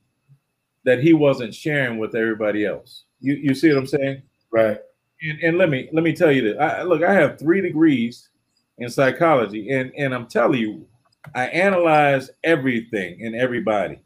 [0.85, 3.05] that he wasn't sharing with everybody else.
[3.19, 4.21] You you see what I'm saying?
[4.51, 4.79] Right.
[5.21, 6.57] And, and let me let me tell you this.
[6.59, 8.29] I, look, I have three degrees
[8.77, 10.87] in psychology, and and I'm telling you,
[11.35, 13.99] I analyze everything and everybody.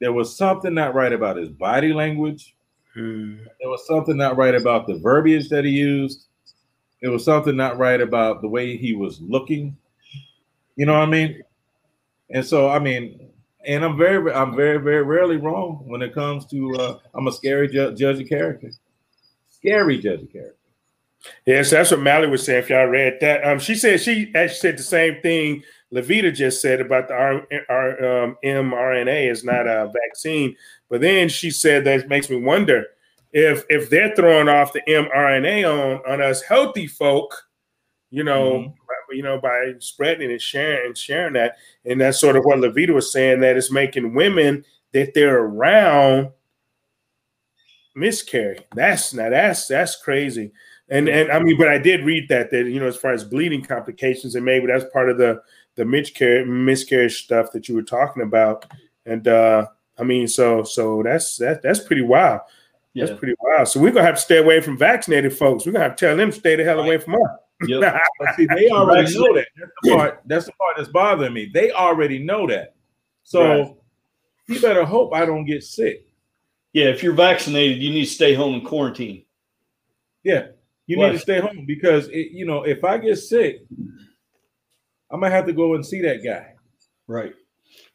[0.00, 2.54] There was something not right about his body language.
[2.94, 3.36] Hmm.
[3.60, 6.26] There was something not right about the verbiage that he used.
[7.02, 9.76] There was something not right about the way he was looking.
[10.76, 11.42] You know what I mean?
[12.30, 13.30] And so, I mean,
[13.66, 16.74] and I'm very, I'm very, very rarely wrong when it comes to.
[16.76, 18.70] Uh, I'm a scary ju- judge of character.
[19.50, 20.56] Scary judge of character.
[21.44, 22.60] Yes, that's what Mally was saying.
[22.60, 25.62] If y'all read that, um, she said she actually said the same thing
[25.92, 30.56] Levita just said about the R, R, um, mRNA is not a vaccine.
[30.88, 32.86] But then she said that makes me wonder
[33.32, 37.48] if if they're throwing off the mRNA on on us healthy folk,
[38.10, 38.80] you know, mm-hmm
[39.12, 41.56] you know, by spreading and sharing and sharing that.
[41.84, 46.30] And that's sort of what Levita was saying that it's making women that they're around
[47.94, 48.60] miscarry.
[48.74, 50.52] That's now that's that's crazy.
[50.88, 53.24] And and I mean, but I did read that that you know, as far as
[53.24, 55.40] bleeding complications, and maybe that's part of the
[55.80, 58.66] the miscarriage miscarriage stuff that you were talking about,
[59.06, 59.66] and uh,
[59.98, 62.42] I mean, so so that's that that's pretty wild.
[62.92, 63.06] Yeah.
[63.06, 63.66] That's pretty wild.
[63.66, 65.64] So we're gonna have to stay away from vaccinated folks.
[65.64, 67.20] We're gonna have to tell them to stay the hell away from us.
[67.66, 67.98] Yep.
[68.36, 69.46] see, they already know that.
[69.56, 70.20] That's the part.
[70.26, 71.50] That's the part that's bothering me.
[71.52, 72.74] They already know that.
[73.22, 73.74] So right.
[74.48, 76.04] you better hope I don't get sick.
[76.74, 79.24] Yeah, if you're vaccinated, you need to stay home and quarantine.
[80.24, 80.48] Yeah,
[80.86, 81.06] you what?
[81.06, 83.62] need to stay home because it, you know if I get sick,
[85.10, 86.54] I might have to go and see that guy.
[87.06, 87.34] Right.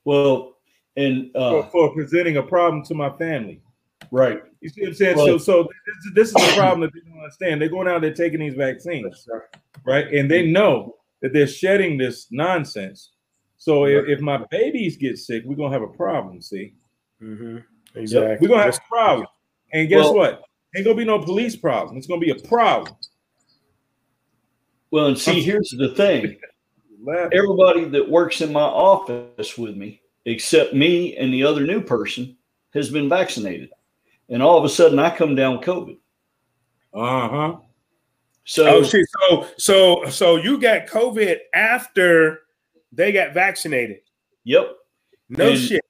[0.03, 0.57] Well,
[0.97, 3.61] and uh, for, for presenting a problem to my family.
[4.11, 4.41] Right.
[4.61, 5.18] You see what I'm saying?
[5.18, 5.70] Well, so, so
[6.13, 7.61] this, this, is the problem that they don't understand.
[7.61, 9.28] They're going out there taking these vaccines,
[9.86, 10.11] right?
[10.13, 13.11] And they know that they're shedding this nonsense.
[13.57, 16.41] So if, if my babies get sick, we're gonna have a problem.
[16.41, 16.76] See?
[17.22, 17.57] Mm-hmm.
[17.95, 18.32] Exactly.
[18.32, 18.41] Yep.
[18.41, 19.28] We're gonna have a problem.
[19.74, 20.43] And guess well, what?
[20.76, 21.97] Ain't gonna be no police problem.
[21.97, 22.95] It's gonna be a problem.
[24.91, 26.38] Well, and see, here's the thing.
[27.08, 32.38] Everybody that works in my office with me, except me and the other new person,
[32.74, 33.70] has been vaccinated
[34.30, 35.97] and all of a sudden I come down with COVID.
[36.93, 37.56] Uh huh.
[38.45, 39.06] So, oh, shit.
[39.30, 42.41] so, so, so you got COVID after
[42.91, 43.97] they got vaccinated.
[44.43, 44.76] Yep.
[45.30, 45.82] No and shit.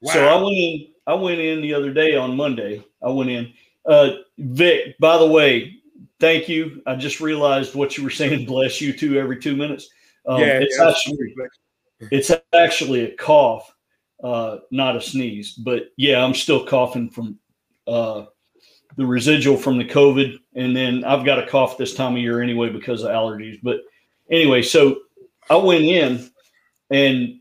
[0.00, 0.12] Wow.
[0.12, 0.86] So I went in.
[1.06, 2.82] I went in the other day on Monday.
[3.02, 3.52] I went in.
[3.84, 5.80] Uh, Vic, by the way,
[6.18, 6.82] thank you.
[6.86, 8.46] I just realized what you were saying.
[8.46, 9.18] Bless you too.
[9.18, 9.90] Every two minutes.
[10.26, 10.90] Um, yeah, it's yeah.
[10.90, 11.34] actually
[12.10, 13.74] it's actually a cough,
[14.22, 15.52] uh, not a sneeze.
[15.52, 17.38] But yeah, I'm still coughing from
[17.86, 18.26] uh,
[18.96, 22.42] the residual from the COVID, and then I've got a cough this time of year
[22.42, 23.58] anyway because of allergies.
[23.62, 23.80] But
[24.30, 25.00] anyway, so
[25.50, 26.30] I went in,
[26.90, 27.40] and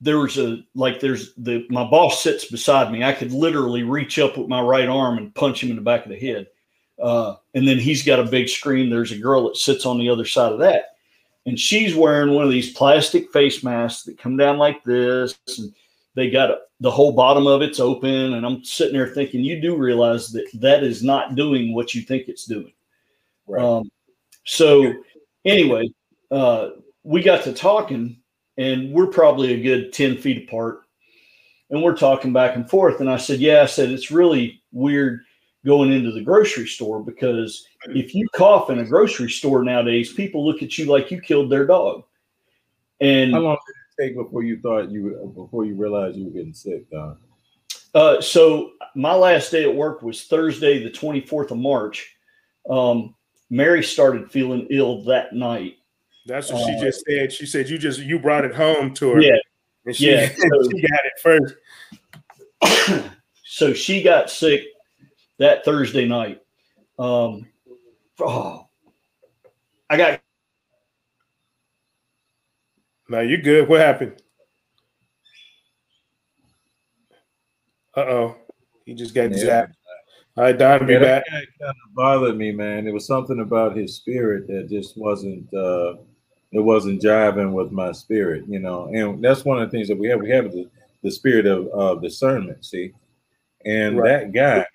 [0.00, 3.04] there was a like there's the my boss sits beside me.
[3.04, 6.04] I could literally reach up with my right arm and punch him in the back
[6.04, 6.46] of the head.
[7.02, 8.88] Uh, and then he's got a big screen.
[8.88, 10.93] There's a girl that sits on the other side of that,
[11.46, 15.74] and she's wearing one of these plastic face masks that come down like this, and
[16.14, 19.76] they got the whole bottom of it's open and i'm sitting there thinking you do
[19.76, 22.72] realize that that is not doing what you think it's doing
[23.46, 23.62] right.
[23.62, 23.90] um,
[24.44, 24.92] so
[25.44, 25.88] anyway
[26.30, 26.70] uh,
[27.02, 28.18] we got to talking
[28.56, 30.82] and we're probably a good 10 feet apart
[31.70, 35.20] and we're talking back and forth and i said yeah i said it's really weird
[35.64, 40.44] going into the grocery store because if you cough in a grocery store nowadays people
[40.46, 42.04] look at you like you killed their dog
[43.00, 46.30] and how long did it take before you thought you before you realized you were
[46.30, 47.18] getting sick, Don?
[47.94, 52.16] Uh, so my last day at work was Thursday, the 24th of March.
[52.68, 53.14] Um,
[53.50, 55.76] Mary started feeling ill that night.
[56.26, 57.32] That's what uh, she just said.
[57.32, 59.20] She said you just you brought it home to her.
[59.20, 59.36] Yeah.
[59.86, 60.28] And she, yeah.
[60.36, 61.12] So, she got it
[62.62, 63.10] first.
[63.44, 64.64] so she got sick
[65.38, 66.40] that Thursday night.
[66.98, 67.46] Um,
[68.20, 68.68] oh,
[69.90, 70.20] I got
[73.08, 73.68] Now you're good.
[73.68, 74.22] What happened?
[77.96, 78.36] Uh oh.
[78.86, 79.36] He just got yeah.
[79.44, 79.72] zapped.
[80.36, 81.24] All right, Don, be back.
[81.30, 82.88] That kind of bothered me, man.
[82.88, 85.94] It was something about his spirit that just wasn't uh
[86.52, 88.86] it wasn't jiving with my spirit, you know.
[88.86, 90.20] And that's one of the things that we have.
[90.20, 90.70] We have the,
[91.02, 92.92] the spirit of uh, discernment, see.
[93.64, 94.32] And right.
[94.32, 94.66] that guy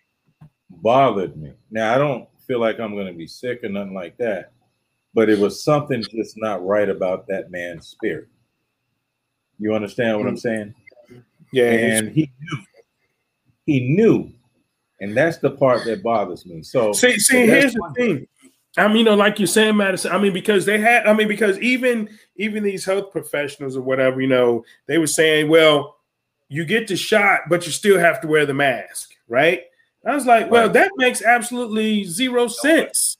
[0.81, 1.53] bothered me.
[1.71, 4.51] Now I don't feel like I'm gonna be sick or nothing like that
[5.13, 8.27] but it was something just not right about that man's spirit.
[9.57, 10.39] You understand what I'm mm.
[10.39, 10.75] saying?
[11.51, 11.71] Yeah.
[11.71, 12.57] And he knew.
[13.65, 14.31] He knew.
[15.01, 16.61] And that's the part that bothers me.
[16.61, 18.27] So see, see, so here's the thing.
[18.77, 20.11] I mean, you know, like you're saying, Madison.
[20.11, 24.21] I mean, because they had, I mean, because even even these health professionals or whatever,
[24.21, 25.97] you know, they were saying, well,
[26.49, 29.63] you get the shot, but you still have to wear the mask, right?
[30.05, 30.73] I was like, well, right.
[30.73, 33.17] that makes absolutely zero sense.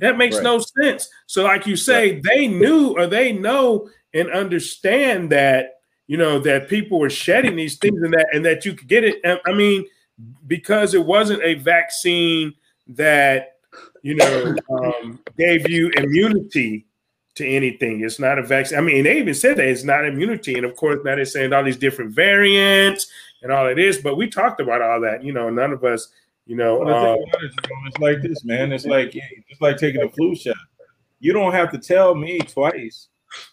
[0.00, 0.44] That makes right.
[0.44, 1.08] no sense.
[1.26, 2.22] So, like you say, right.
[2.22, 7.78] they knew or they know and understand that you know that people were shedding these
[7.78, 9.20] things and that and that you could get it.
[9.44, 9.86] I mean,
[10.46, 12.54] because it wasn't a vaccine
[12.88, 13.56] that
[14.02, 16.86] you know um, gave you immunity
[17.34, 18.04] to anything.
[18.04, 18.78] It's not a vaccine.
[18.78, 21.52] I mean, they even said that it's not immunity, and of course, now they're saying
[21.52, 23.08] all these different variants
[23.42, 23.98] and all it is.
[23.98, 25.24] But we talked about all that.
[25.24, 26.12] You know, none of us
[26.46, 27.18] you know, well, um,
[27.86, 28.72] it's like this, man.
[28.72, 30.56] It's like it's like taking a flu shot.
[31.20, 33.08] You don't have to tell me twice.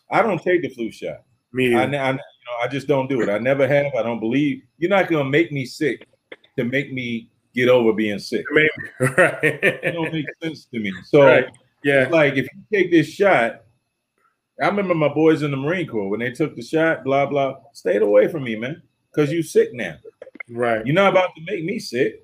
[0.10, 1.22] I don't take the flu shot.
[1.54, 2.20] Me, I, I, you know,
[2.64, 3.30] I just don't do it.
[3.30, 3.94] I never have.
[3.96, 6.08] I don't believe you're not gonna make me sick
[6.58, 8.46] to make me get over being sick.
[8.52, 9.44] Maybe, right?
[9.44, 10.92] It don't make sense to me.
[11.06, 11.46] So, right.
[11.84, 13.62] yeah, like if you take this shot,
[14.62, 17.04] I remember my boys in the Marine Corps when they took the shot.
[17.04, 17.58] Blah blah.
[17.74, 18.82] Stayed away from me, man,
[19.12, 19.98] because you sick now.
[20.50, 20.86] Right.
[20.86, 22.24] You're not about to make me sick.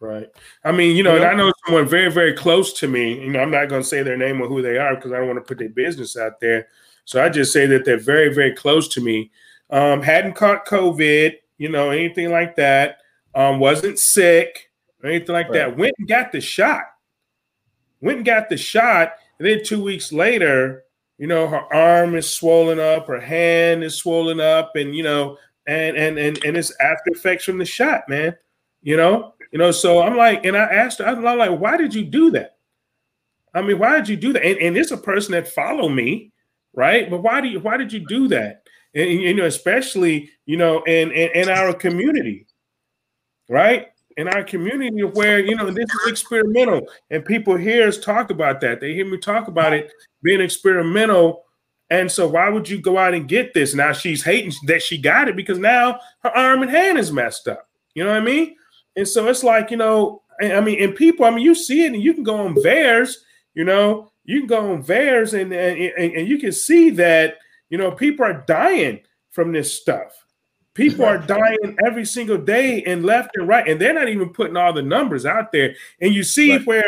[0.00, 0.28] Right.
[0.64, 1.28] I mean, you know, yeah.
[1.28, 3.20] I know someone very, very close to me.
[3.20, 5.18] You know, I'm not going to say their name or who they are because I
[5.18, 6.68] don't want to put their business out there.
[7.04, 9.30] So I just say that they're very, very close to me.
[9.70, 12.98] Um, hadn't caught COVID, you know, anything like that.
[13.34, 14.70] Um, wasn't sick
[15.02, 15.54] or anything like right.
[15.54, 15.76] that.
[15.76, 16.84] Went and got the shot.
[18.00, 20.84] Went and got the shot, and then two weeks later,
[21.16, 25.38] you know, her arm is swollen up, her hand is swollen up, and you know,
[25.66, 28.36] and and and and it's after effects from the shot, man.
[28.82, 29.70] You know, you know.
[29.70, 32.56] So I'm like, and I asked her, I'm like, why did you do that?
[33.54, 34.44] I mean, why did you do that?
[34.44, 36.32] And, and it's a person that follow me,
[36.74, 37.08] right?
[37.08, 38.64] But why do you why did you do that?
[38.94, 42.46] And, and you know, especially you know, in, in in our community,
[43.48, 43.88] right?
[44.16, 48.60] In our community where you know this is experimental, and people hear us talk about
[48.60, 48.80] that.
[48.80, 49.90] They hear me talk about it
[50.22, 51.43] being experimental.
[52.00, 53.74] And so, why would you go out and get this?
[53.74, 57.48] Now she's hating that she got it because now her arm and hand is messed
[57.48, 57.68] up.
[57.94, 58.56] You know what I mean?
[58.96, 61.92] And so it's like, you know, I mean, and people, I mean, you see it
[61.92, 63.16] and you can go on VAERS
[63.54, 67.38] you know, you can go on VAERS and, and, and you can see that,
[67.70, 70.26] you know, people are dying from this stuff.
[70.74, 74.56] People are dying every single day and left and right, and they're not even putting
[74.56, 75.76] all the numbers out there.
[76.00, 76.66] And you see right.
[76.66, 76.84] where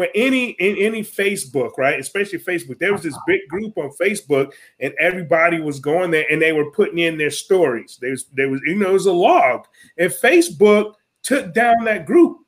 [0.00, 4.52] where any in any Facebook, right, especially Facebook, there was this big group on Facebook,
[4.80, 7.98] and everybody was going there and they were putting in their stories.
[8.00, 9.66] There was there was you know it was a log,
[9.98, 12.38] and Facebook took down that group.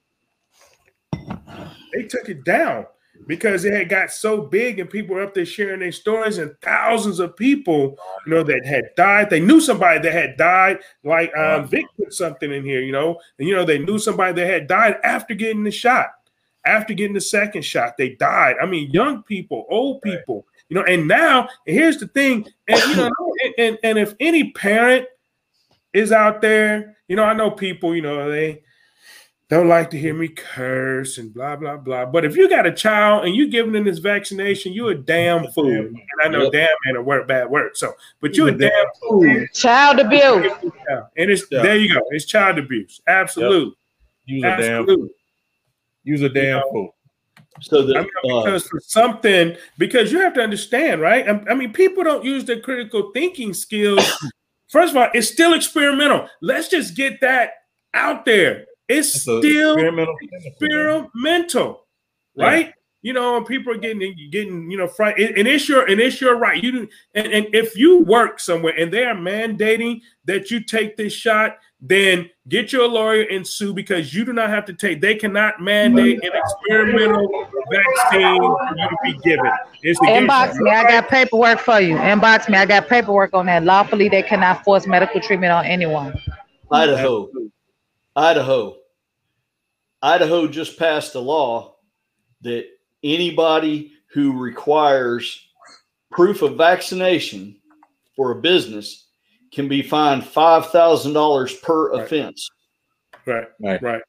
[1.93, 2.87] They took it down
[3.27, 6.55] because it had got so big and people were up there sharing their stories and
[6.63, 7.97] thousands of people,
[8.27, 9.29] you know, that had died.
[9.29, 13.21] They knew somebody that had died, like um, Vic put something in here, you know,
[13.39, 16.13] and you know they knew somebody that had died after getting the shot,
[16.65, 18.57] after getting the second shot, they died.
[18.63, 22.81] I mean, young people, old people, you know, and now and here's the thing, and
[22.85, 23.11] you know,
[23.45, 25.07] and, and, and if any parent
[25.93, 28.63] is out there, you know, I know people, you know, they
[29.53, 32.07] don't like to hear me curse and blah blah blah.
[32.07, 35.47] But if you got a child and you giving them this vaccination, you a damn
[35.49, 35.71] fool.
[35.71, 36.53] And I know yep.
[36.53, 37.77] damn ain't a word bad word.
[37.77, 37.93] So,
[38.23, 38.71] but you a damn
[39.03, 39.47] fool.
[39.53, 40.51] Child abuse.
[41.19, 41.63] And it's yeah.
[41.63, 42.01] there you go.
[42.13, 43.03] It's child abuse.
[43.07, 43.75] Absolutely.
[44.27, 44.37] Yep.
[44.37, 45.09] Use a damn
[46.05, 46.71] Use a damn you know?
[46.71, 46.95] fool.
[47.61, 51.29] So that, I mean, uh, because for something, because you have to understand, right?
[51.29, 54.05] I, I mean, people don't use their critical thinking skills.
[54.71, 56.29] First of all, it's still experimental.
[56.41, 57.51] Let's just get that
[57.93, 58.65] out there.
[58.89, 61.83] It's still experimental, experimental
[62.37, 62.67] right?
[62.67, 62.73] Yeah.
[63.05, 66.37] You know, people are getting getting you know frightened, and it's your and it's your
[66.37, 66.63] right.
[66.63, 70.97] You do, and, and if you work somewhere and they are mandating that you take
[70.97, 75.01] this shot, then get your lawyer and sue because you do not have to take.
[75.01, 77.29] They cannot mandate an experimental
[77.73, 79.51] vaccine for you to be given.
[79.83, 80.71] It's Inbox me.
[80.71, 81.97] I got paperwork for you.
[81.97, 82.57] Inbox me.
[82.57, 83.65] I got paperwork on that.
[83.65, 86.17] Lawfully, they cannot force medical treatment on anyone.
[86.71, 87.29] Idaho.
[88.15, 88.77] Idaho.
[90.01, 91.75] Idaho just passed a law
[92.43, 92.67] that
[93.03, 95.49] anybody who requires
[96.13, 97.57] proof of vaccination
[98.15, 99.09] for a business
[99.53, 102.05] can be fined five thousand dollars per right.
[102.05, 102.51] offense.
[103.27, 104.03] Right, right, right.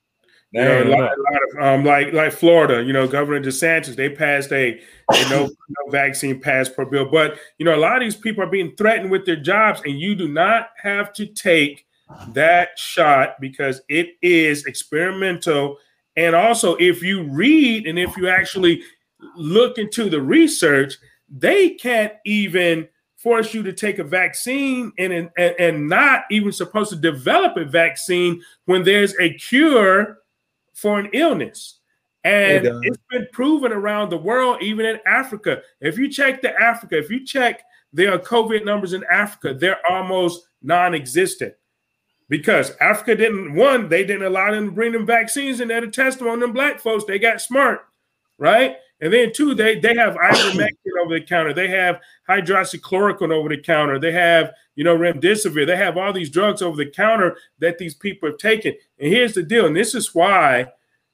[0.52, 3.96] You know, a lot, a lot of, um, like like Florida, you know, Governor DeSantis,
[3.96, 4.80] they passed a,
[5.12, 7.10] a no, no vaccine passport bill.
[7.10, 10.00] But you know, a lot of these people are being threatened with their jobs, and
[10.00, 11.88] you do not have to take
[12.30, 15.78] that shot because it is experimental.
[16.16, 18.84] And also, if you read and if you actually
[19.36, 22.88] look into the research, they can't even
[23.24, 27.64] force you to take a vaccine and, and, and not even supposed to develop a
[27.64, 30.20] vaccine when there's a cure
[30.74, 31.80] for an illness.
[32.26, 35.62] And it, it's been proven around the world, even in Africa.
[35.80, 37.64] If you check the Africa, if you check
[37.94, 41.54] their COVID numbers in Africa, they're almost non existent
[42.28, 45.84] because Africa didn't one, they didn't allow them to bring them vaccines and they had
[45.84, 47.06] to test them on them black folks.
[47.06, 47.86] They got smart,
[48.38, 48.78] right?
[49.04, 51.54] And then two, they they have ivermectin over the counter.
[51.54, 52.00] They have
[52.30, 54.00] hydroxychloroquine over the counter.
[54.00, 55.68] They have you know remdesivir.
[55.68, 58.74] They have all these drugs over the counter that these people have taken.
[59.00, 60.72] And here's the deal, and this is why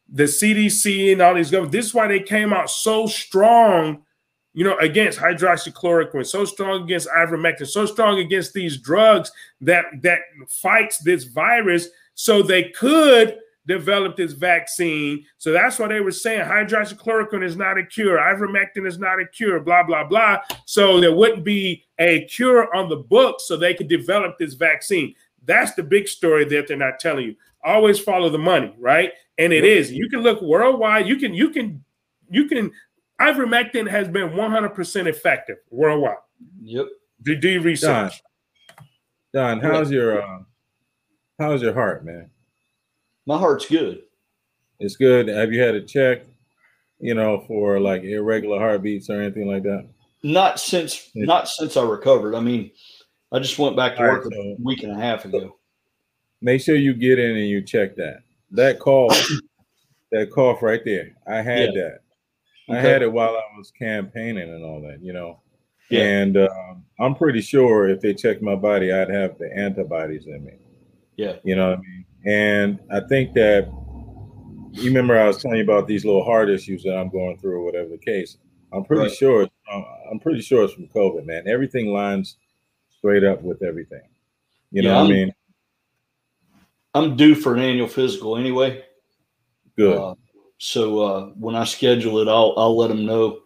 [0.08, 1.76] the CDC and all these governments.
[1.76, 4.04] This is why they came out so strong
[4.54, 9.32] you know, against hydroxychloroquine, so strong against ivermectin, so strong against these drugs
[9.62, 13.40] that that fights this virus, so they could
[13.70, 15.24] develop this vaccine.
[15.38, 19.26] So that's why they were saying hydroxychloroquine is not a cure, ivermectin is not a
[19.28, 20.40] cure, blah blah blah.
[20.66, 25.14] So there wouldn't be a cure on the books so they could develop this vaccine.
[25.46, 27.36] That's the big story that they're not telling you.
[27.64, 29.12] Always follow the money, right?
[29.38, 29.92] And it is.
[29.92, 31.08] You can look worldwide.
[31.08, 31.84] You can you can
[32.30, 32.72] you can
[33.22, 36.16] ivermectin has been 100% effective worldwide.
[36.64, 36.88] Yep.
[37.22, 38.24] Do, do you research?
[39.34, 40.40] Don, Don how's your uh,
[41.38, 42.32] how's your heart, man?
[43.30, 44.02] My heart's good.
[44.80, 45.28] It's good.
[45.28, 46.24] Have you had a check,
[47.00, 49.88] you know, for like irregular heartbeats or anything like that?
[50.24, 52.34] Not since not since I recovered.
[52.34, 52.72] I mean,
[53.32, 55.58] I just went back to work right, so a week and a half ago.
[56.42, 58.24] Make sure you get in and you check that.
[58.50, 59.30] That cough,
[60.12, 61.16] that cough right there.
[61.28, 61.82] I had yeah.
[61.84, 62.00] that.
[62.68, 65.40] I had it while I was campaigning and all that, you know.
[65.92, 66.02] Yeah.
[66.02, 70.44] And um, I'm pretty sure if they checked my body, I'd have the antibodies in
[70.44, 70.54] me.
[71.16, 71.36] Yeah.
[71.44, 72.06] You know what I mean?
[72.26, 73.72] And I think that
[74.72, 77.56] you remember I was telling you about these little heart issues that I'm going through,
[77.56, 78.38] or whatever the case.
[78.72, 79.12] I'm pretty right.
[79.12, 79.48] sure.
[79.72, 81.48] Um, I'm pretty sure it's from COVID, man.
[81.48, 82.38] Everything lines
[82.90, 84.02] straight up with everything.
[84.72, 85.34] You yeah, know what I'm, I mean?
[86.94, 88.84] I'm due for an annual physical anyway.
[89.76, 89.98] Good.
[89.98, 90.16] Uh,
[90.58, 93.40] so uh, when I schedule it, I'll I'll let them know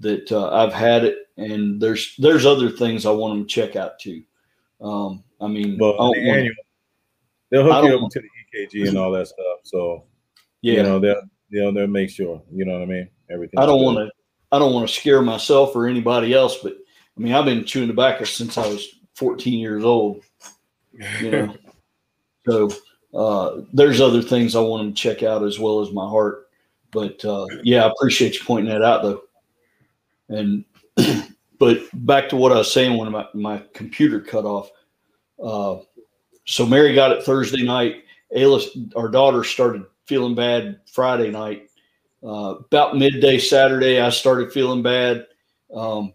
[0.00, 3.76] that uh, I've had it, and there's there's other things I want them to check
[3.76, 4.22] out too.
[4.80, 6.54] Um, I mean, well, the annual,
[7.50, 8.28] they'll hook you up to the
[8.66, 9.58] EKG and all that stuff.
[9.64, 10.04] So
[10.62, 12.42] yeah, you know they'll they'll they'll make sure.
[12.52, 13.08] You know what I mean?
[13.30, 13.58] Everything.
[13.58, 14.10] I don't want to
[14.52, 16.74] I don't want to scare myself or anybody else, but
[17.16, 20.22] I mean I've been chewing tobacco since I was 14 years old.
[21.20, 21.54] You know,
[22.48, 22.70] so
[23.14, 26.48] uh, there's other things I want them to check out as well as my heart.
[26.92, 29.22] But uh, yeah, I appreciate you pointing that out though.
[30.28, 30.64] And
[31.58, 34.70] but back to what I was saying when my, my computer cut off.
[35.42, 35.82] Uh,
[36.50, 38.02] so Mary got it Thursday night.
[38.36, 41.70] Ayla, our daughter, started feeling bad Friday night.
[42.24, 45.28] Uh, about midday Saturday, I started feeling bad.
[45.72, 46.12] Um,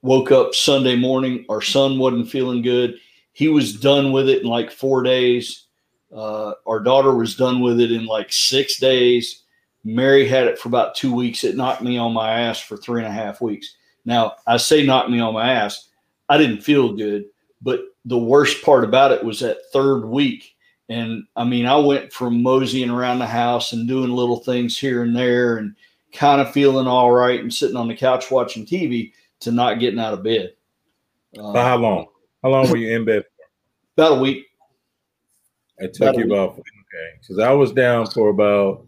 [0.00, 1.44] woke up Sunday morning.
[1.50, 2.94] Our son wasn't feeling good.
[3.34, 5.66] He was done with it in like four days.
[6.10, 9.42] Uh, our daughter was done with it in like six days.
[9.84, 11.44] Mary had it for about two weeks.
[11.44, 13.76] It knocked me on my ass for three and a half weeks.
[14.06, 15.90] Now, I say knocked me on my ass.
[16.30, 17.26] I didn't feel good,
[17.64, 20.54] but the worst part about it was that third week.
[20.90, 25.02] And I mean, I went from moseying around the house and doing little things here
[25.02, 25.74] and there and
[26.12, 29.98] kind of feeling all right and sitting on the couch watching TV to not getting
[29.98, 30.52] out of bed.
[31.38, 32.06] Uh, for how long?
[32.42, 34.02] How long were you in bed for?
[34.02, 34.46] About a week.
[35.78, 38.86] It took about you about okay, because I was down for about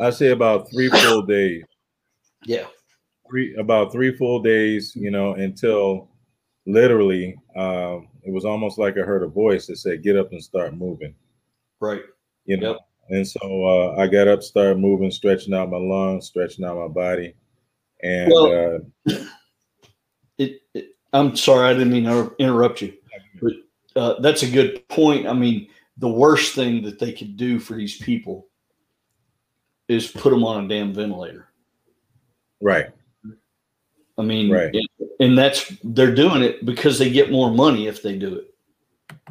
[0.00, 1.62] I say about three full days.
[2.44, 2.66] Yeah,
[3.28, 4.96] three about three full days.
[4.96, 6.08] You know, until
[6.66, 10.42] literally um, it was almost like I heard a voice that said, "Get up and
[10.42, 11.14] start moving."
[11.80, 12.02] Right.
[12.46, 12.80] You know, yep.
[13.10, 16.88] and so uh, I got up, started moving, stretching out my lungs, stretching out my
[16.88, 17.34] body,
[18.02, 19.14] and well, uh,
[20.38, 22.92] it, it, I'm sorry, I didn't mean to interrupt you,
[23.40, 23.52] but
[23.96, 25.26] uh, that's a good point.
[25.26, 25.68] I mean,
[25.98, 28.48] the worst thing that they could do for these people
[29.88, 31.48] is put them on a damn ventilator.
[32.60, 32.86] Right.
[34.18, 34.74] I mean, right.
[35.20, 38.54] And that's they're doing it because they get more money if they do it.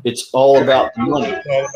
[0.04, 1.36] It's all about the money.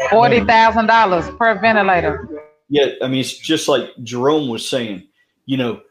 [0.09, 2.29] Forty thousand dollars per ventilator.
[2.69, 5.07] Yeah, I mean, it's just like Jerome was saying.
[5.45, 5.81] You know,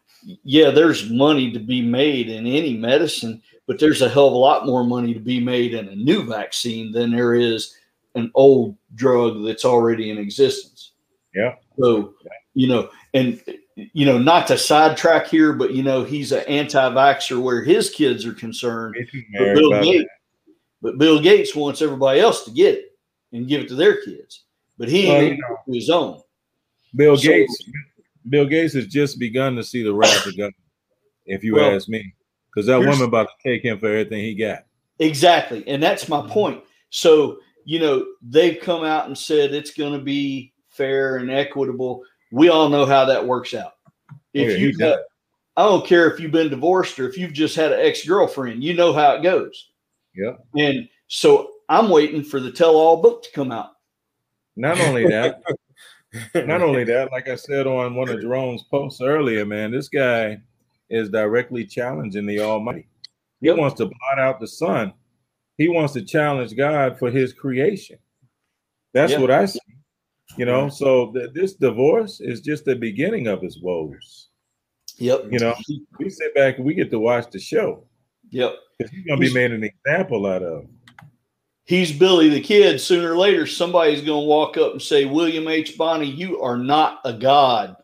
[0.45, 4.37] yeah, there's money to be made in any medicine, but there's a hell of a
[4.37, 7.75] lot more money to be made in a new vaccine than there is
[8.15, 10.93] an old drug that's already in existence.
[11.35, 11.55] Yeah.
[11.79, 12.15] So,
[12.55, 13.41] you know, and
[13.77, 18.25] you know, not to sidetrack here, but you know, he's an anti-vaxxer where his kids
[18.25, 18.97] are concerned.
[19.39, 20.11] But Bill, Gates,
[20.81, 22.85] but Bill Gates wants everybody else to get it
[23.33, 24.45] and give it to their kids,
[24.79, 26.23] but he ain't well, you know, his own.
[26.95, 27.71] Bill so, Gates,
[28.29, 30.53] Bill Gates has just begun to see the wrath of God,
[31.27, 32.15] if you well, ask me,
[32.49, 34.65] because that woman about to take him for everything he got.
[34.99, 36.33] Exactly, and that's my mm-hmm.
[36.33, 36.65] point.
[36.89, 42.05] So you know, they've come out and said it's going to be fair and equitable.
[42.33, 43.73] We all know how that works out.
[44.11, 44.97] Oh, if yeah, you,
[45.57, 48.63] I don't care if you've been divorced or if you've just had an ex girlfriend,
[48.63, 49.71] you know how it goes.
[50.15, 50.33] Yeah.
[50.57, 53.71] And so I'm waiting for the tell all book to come out.
[54.57, 55.43] Not only that,
[56.35, 60.41] not only that, like I said on one of Jerome's posts earlier, man, this guy
[60.91, 62.89] is directly challenging the Almighty.
[63.41, 63.59] He yep.
[63.59, 64.93] wants to blot out the sun
[65.57, 67.99] he wants to challenge God for his creation.
[68.93, 69.21] That's yeah.
[69.21, 69.61] what I see.
[70.37, 74.29] You know, so th- this divorce is just the beginning of his woes.
[74.99, 75.27] Yep.
[75.31, 75.55] You know,
[75.99, 77.85] we sit back and we get to watch the show.
[78.31, 78.55] Yep.
[78.79, 80.67] He's gonna be made an example out of.
[81.65, 82.81] He's Billy the Kid.
[82.81, 85.77] Sooner or later, somebody's gonna walk up and say, William H.
[85.77, 87.77] Bonney, you are not a god.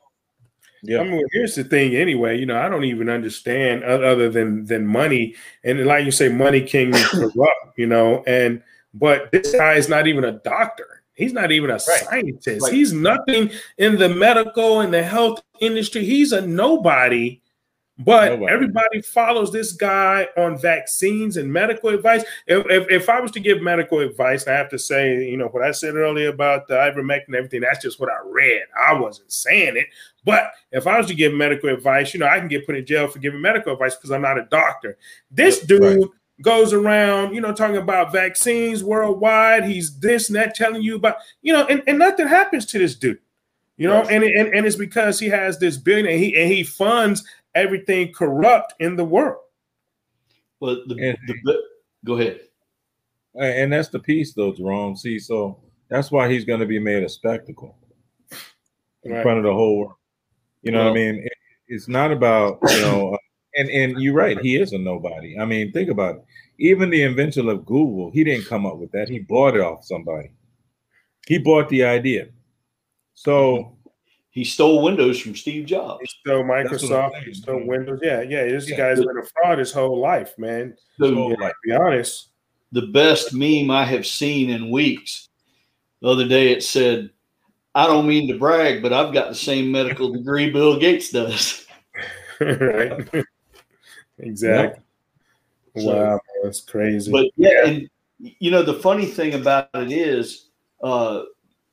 [0.83, 1.01] Yeah.
[1.01, 1.95] I mean, here's the thing.
[1.95, 5.35] Anyway, you know, I don't even understand other than than money,
[5.65, 7.77] and like you say, money can corrupt.
[7.77, 8.63] You know, and
[8.95, 11.02] but this guy is not even a doctor.
[11.15, 11.81] He's not even a right.
[11.83, 12.69] scientist.
[12.69, 16.05] He's nothing in the medical and the health industry.
[16.05, 17.41] He's a nobody.
[17.99, 18.53] But Nobody.
[18.53, 22.25] everybody follows this guy on vaccines and medical advice.
[22.47, 25.49] If, if, if, I was to give medical advice, I have to say, you know,
[25.49, 28.63] what I said earlier about the ivermectin and everything, that's just what I read.
[28.77, 29.87] I wasn't saying it.
[30.25, 32.87] But if I was to give medical advice, you know, I can get put in
[32.87, 34.97] jail for giving medical advice because I'm not a doctor.
[35.31, 36.09] This dude right.
[36.43, 39.65] Goes around, you know, talking about vaccines worldwide.
[39.65, 42.95] He's this and that, telling you about, you know, and, and nothing happens to this
[42.95, 43.19] dude.
[43.79, 46.63] You know, and, and and it's because he has this billion and he and he
[46.63, 47.25] funds
[47.55, 49.41] everything corrupt in the world.
[50.61, 51.63] Well, the, and, the,
[52.05, 52.41] go ahead.
[53.35, 54.95] And that's the piece, though, Jerome.
[54.95, 57.77] See, so that's why he's going to be made a spectacle
[59.03, 59.23] in right.
[59.23, 59.95] front of the whole world.
[60.63, 61.23] You know well, what I mean?
[61.25, 61.33] It,
[61.67, 63.19] it's not about you know, uh,
[63.57, 64.39] and and you're right.
[64.41, 65.39] He is a nobody.
[65.39, 66.25] I mean, think about it.
[66.59, 69.09] Even the invention of Google, he didn't come up with that.
[69.09, 70.31] He bought it off somebody.
[71.27, 72.29] He bought the idea.
[73.15, 73.77] So
[74.33, 76.01] he stole Windows from Steve Jobs.
[76.01, 77.23] He stole Microsoft.
[77.23, 78.01] He stole Windows.
[78.03, 78.45] Yeah, yeah.
[78.45, 78.77] This yeah.
[78.79, 80.75] guy's been a fraud his whole life, man.
[80.99, 82.31] So, yeah, to be honest,
[82.73, 85.29] the best meme I have seen in weeks.
[86.01, 87.11] The other day, it said,
[87.75, 91.67] "I don't mean to brag, but I've got the same medical degree Bill Gates does."
[92.41, 93.07] right.
[94.23, 94.83] exactly.
[95.75, 95.87] Yep.
[95.87, 97.11] Wow, so, that's crazy.
[97.11, 100.49] But yeah, and you know the funny thing about it is,
[100.83, 101.23] uh,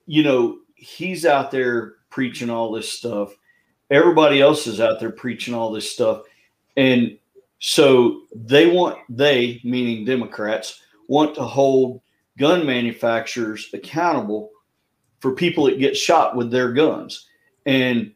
[0.06, 3.34] you know, he's out there preaching all this stuff.
[3.91, 6.24] Everybody else is out there preaching all this stuff.
[6.78, 7.18] And
[7.60, 12.02] so they want, they, meaning Democrats, want to hold
[12.38, 14.52] gun manufacturers accountable
[15.20, 17.28] for people that get shot with their guns.
[17.66, 18.14] And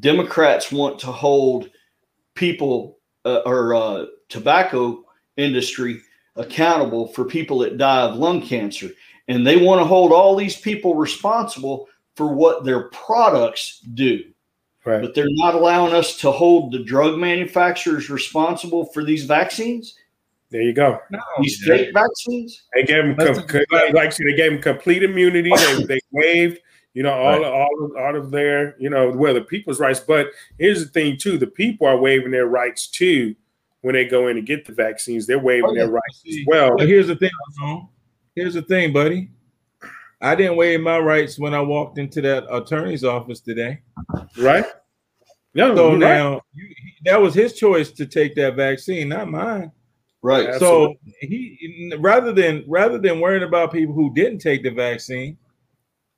[0.00, 1.70] Democrats want to hold
[2.34, 5.04] people uh, or uh, tobacco
[5.36, 6.00] industry
[6.36, 8.90] accountable for people that die of lung cancer.
[9.28, 14.22] And they want to hold all these people responsible for what their products do.
[14.84, 15.00] Right.
[15.00, 19.96] But they're not allowing us to hold the drug manufacturers responsible for these vaccines.
[20.50, 21.00] There you go.
[21.10, 22.64] No, these fake vaccines.
[22.74, 25.50] They gave them com- like, like they gave them complete immunity.
[25.50, 26.60] they, they waived,
[26.94, 27.44] you know, all right.
[27.44, 30.00] all of, all of their, you know, well, the people's rights.
[30.00, 30.28] But
[30.58, 33.34] here's the thing, too: the people are waiving their rights too
[33.82, 35.26] when they go in to get the vaccines.
[35.26, 35.82] They're waiving oh, yeah.
[35.82, 36.76] their rights as well.
[36.76, 37.30] But here's the thing.
[38.34, 39.30] Here's the thing, buddy.
[40.20, 43.82] I didn't waive my rights when I walked into that attorney's office today.
[44.38, 44.64] Right.
[45.54, 46.42] No, so now right.
[46.54, 46.74] you,
[47.04, 49.70] that was his choice to take that vaccine, not mine.
[50.22, 50.54] Right.
[50.58, 50.98] So Absolutely.
[51.20, 55.36] he rather than rather than worrying about people who didn't take the vaccine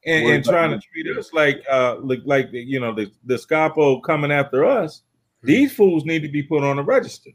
[0.07, 4.01] and, and trying to treat us like uh like, like you know the the Gestapo
[4.01, 5.49] coming after us, mm-hmm.
[5.49, 7.31] these fools need to be put on a register.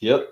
[0.00, 0.28] Yep.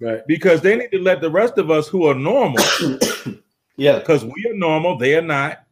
[0.00, 0.26] Right.
[0.26, 2.64] Because they need to let the rest of us who are normal
[3.80, 3.98] Yeah.
[3.98, 5.64] Because we are normal, they are not.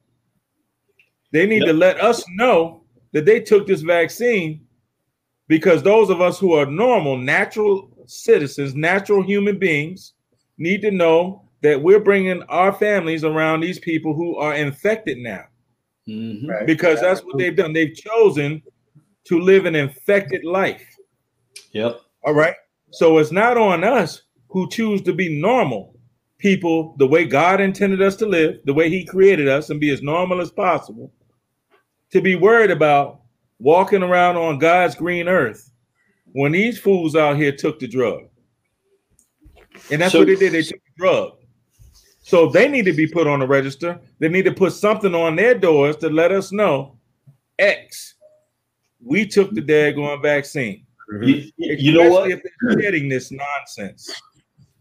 [1.30, 1.66] They need yep.
[1.66, 4.66] to let us know that they took this vaccine
[5.46, 10.14] because those of us who are normal, natural citizens, natural human beings,
[10.56, 15.44] need to know that we're bringing our families around these people who are infected now.
[16.08, 16.48] Mm-hmm.
[16.48, 16.66] Right.
[16.66, 17.72] Because that's what they've done.
[17.72, 18.62] They've chosen
[19.24, 20.86] to live an infected life.
[21.72, 22.00] Yep.
[22.24, 22.54] All right.
[22.90, 25.94] So it's not on us who choose to be normal
[26.38, 29.90] people the way God intended us to live, the way He created us, and be
[29.90, 31.12] as normal as possible,
[32.10, 33.20] to be worried about
[33.58, 35.70] walking around on God's green earth
[36.32, 38.22] when these fools out here took the drug.
[39.90, 40.52] And that's so, what they did.
[40.52, 41.32] They took the drug.
[42.28, 43.98] So they need to be put on the register.
[44.18, 46.98] They need to put something on their doors to let us know
[47.58, 48.16] X,
[49.02, 50.84] we took the daggone vaccine.
[51.10, 51.24] Mm-hmm.
[51.24, 52.30] You, you know what?
[52.30, 54.12] If they're getting this nonsense.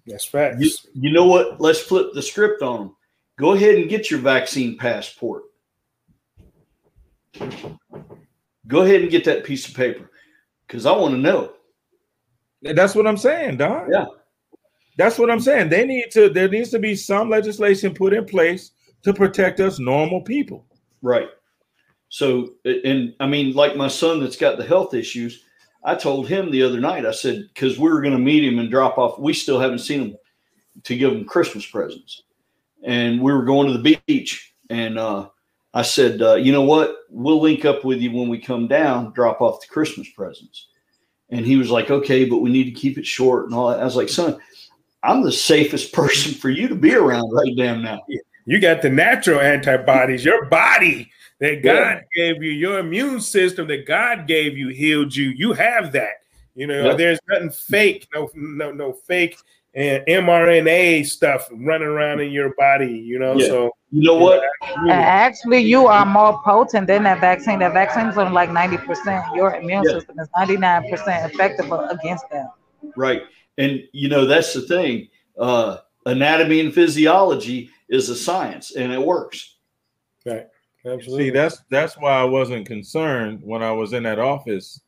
[0.06, 0.58] That's facts.
[0.60, 0.72] You,
[1.04, 1.62] you know what?
[1.62, 2.96] Let's flip the script on them.
[3.40, 5.44] Go ahead and get your vaccine passport.
[8.68, 10.12] Go ahead and get that piece of paper
[10.68, 11.54] because I want to know.
[12.62, 13.90] That's what I'm saying, Don.
[13.90, 14.08] Yeah.
[14.98, 15.70] That's what I'm saying.
[15.70, 18.72] They need to, there needs to be some legislation put in place
[19.04, 20.66] to protect us normal people.
[21.02, 21.30] Right.
[22.10, 25.44] So, and I mean, like my son that's got the health issues,
[25.84, 28.60] I told him the other night, I said, because we were going to meet him
[28.60, 29.20] and drop off.
[29.20, 30.18] We still haven't seen him
[30.84, 32.24] to give him Christmas presents.
[32.84, 34.54] And we were going to the beach.
[34.70, 35.30] And uh,
[35.74, 36.98] I said, uh, you know what?
[37.10, 40.68] We'll link up with you when we come down, drop off the Christmas presents.
[41.30, 43.80] And he was like, okay, but we need to keep it short and all that.
[43.80, 44.40] I was like, son,
[45.08, 48.02] I'm the safest person for you to be around right damn now.
[48.46, 50.24] You got the natural antibodies.
[50.24, 52.34] Your body that God yeah.
[52.34, 55.30] gave you, your immune system that God gave you healed you.
[55.30, 56.22] You have that.
[56.56, 56.98] You know, yep.
[56.98, 59.38] there's nothing fake, no, no, no fake
[59.78, 62.92] and mRNA stuff running around in your body.
[62.92, 63.48] You know, yeah.
[63.48, 64.44] so you know what?
[64.90, 67.60] Actually, you are more potent than that vaccine.
[67.60, 69.24] That vaccine is only like ninety percent.
[69.36, 69.92] Your immune yeah.
[69.92, 72.50] system is ninety nine percent effective against that.
[72.96, 73.22] Right,
[73.58, 75.08] and you know that's the thing.
[75.38, 79.58] Uh, anatomy and physiology is a science, and it works.
[80.26, 80.48] Right.
[80.86, 81.26] Absolutely.
[81.26, 84.80] See, that's that's why I wasn't concerned when I was in that office.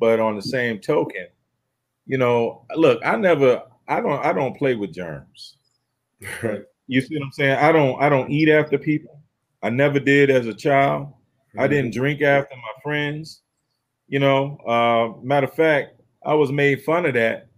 [0.00, 1.26] But on the same token,
[2.06, 5.56] you know, look, I never, I don't, I don't play with germs.
[6.42, 6.62] Right.
[6.86, 7.58] You see what I'm saying?
[7.58, 9.20] I don't, I don't eat after people.
[9.62, 11.06] I never did as a child.
[11.06, 11.60] Mm-hmm.
[11.60, 13.42] I didn't drink after my friends.
[14.08, 17.48] You know, uh, matter of fact, I was made fun of that.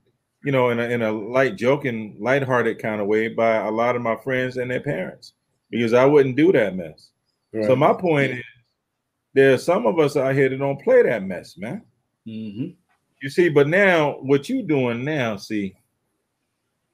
[0.44, 3.96] You know, in a, in a light joking, lighthearted kind of way by a lot
[3.96, 5.32] of my friends and their parents
[5.70, 7.10] because I wouldn't do that mess.
[7.52, 7.64] Right.
[7.64, 8.44] So my point is,
[9.32, 11.82] there are some of us out here that don't play that mess, man.
[12.26, 12.66] Mm-hmm.
[13.22, 15.74] You see, but now what you doing now, see,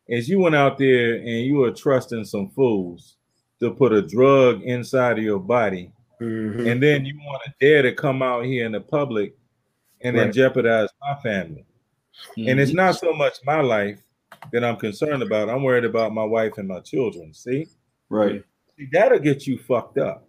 [0.08, 3.16] is you went out there and you were trusting some fools
[3.60, 6.66] to put a drug inside of your body, mm-hmm.
[6.66, 9.36] and then you want to dare to come out here in the public
[10.00, 10.24] and right.
[10.24, 11.64] then jeopardize my family.
[12.36, 12.48] Mm-hmm.
[12.48, 12.76] And it's mm-hmm.
[12.76, 14.00] not so much my life
[14.52, 15.48] that I'm concerned about.
[15.48, 17.32] I'm worried about my wife and my children.
[17.34, 17.66] See,
[18.08, 18.42] right?
[18.76, 20.26] See, that'll get you fucked up.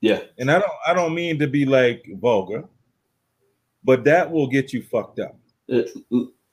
[0.00, 0.20] Yeah.
[0.38, 2.64] And I don't I don't mean to be like vulgar,
[3.84, 5.36] but that will get you fucked up.
[5.72, 5.82] Uh,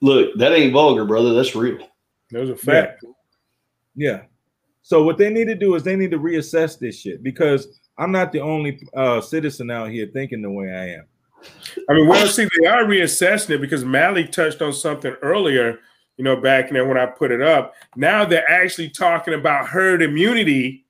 [0.01, 1.33] look, that ain't vulgar, brother.
[1.33, 1.87] That's real.
[2.31, 3.03] That's a fact.
[3.95, 4.11] Yeah.
[4.11, 4.21] yeah.
[4.81, 8.11] So what they need to do is they need to reassess this shit because I'm
[8.11, 11.05] not the only uh, citizen out here thinking the way I am.
[11.89, 15.79] I mean, well, see, they are reassessing it because Mally touched on something earlier,
[16.17, 17.75] you know, back there when I put it up.
[17.95, 20.85] Now they're actually talking about herd immunity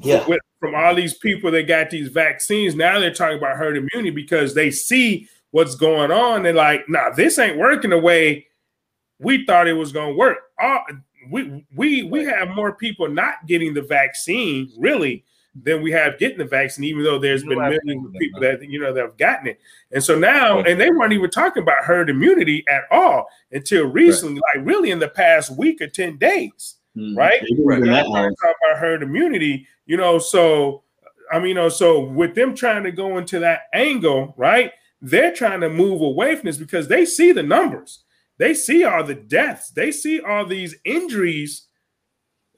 [0.00, 0.26] yeah.
[0.26, 2.74] with from all these people that got these vaccines.
[2.74, 6.42] Now they're talking about herd immunity because they see what's going on.
[6.42, 8.46] They're like, nah, this ain't working the way
[9.18, 10.38] we thought it was going to work.
[10.60, 10.84] All,
[11.30, 15.24] we we we have more people not getting the vaccine really
[15.54, 18.78] than we have getting the vaccine, even though there's been millions of people that you
[18.78, 19.60] know that have gotten it.
[19.90, 24.34] And so now, and they weren't even talking about herd immunity at all until recently,
[24.34, 24.58] right.
[24.58, 26.76] like really in the past week or 10 days.
[26.96, 27.16] Mm-hmm.
[27.16, 27.42] Right?
[27.64, 27.82] right.
[27.82, 30.82] Talking about herd immunity, you know, so
[31.32, 34.72] I mean, you know, so with them trying to go into that angle, right?
[35.00, 38.00] They're trying to move away from this because they see the numbers.
[38.38, 39.70] They see all the deaths.
[39.70, 41.66] They see all these injuries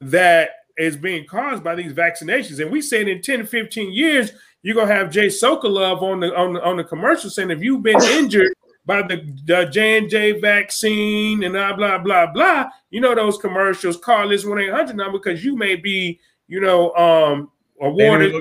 [0.01, 2.61] that is being caused by these vaccinations.
[2.61, 6.35] And we said in 10 to 15 years, you're gonna have Jay Sokolove on the
[6.37, 8.55] on the, on the commercial saying if you've been injured
[8.85, 12.69] by the, the J&J vaccine and blah, blah, blah, blah.
[12.91, 16.19] You know those commercials, call this 1-800 number because you may be,
[16.49, 17.51] you know, um,
[17.81, 18.35] awarded,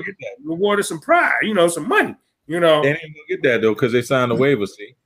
[0.48, 2.14] awarded some prize, you know, some money,
[2.46, 2.82] you know.
[2.82, 4.96] They ain't gonna get that though because they signed a waiver, see.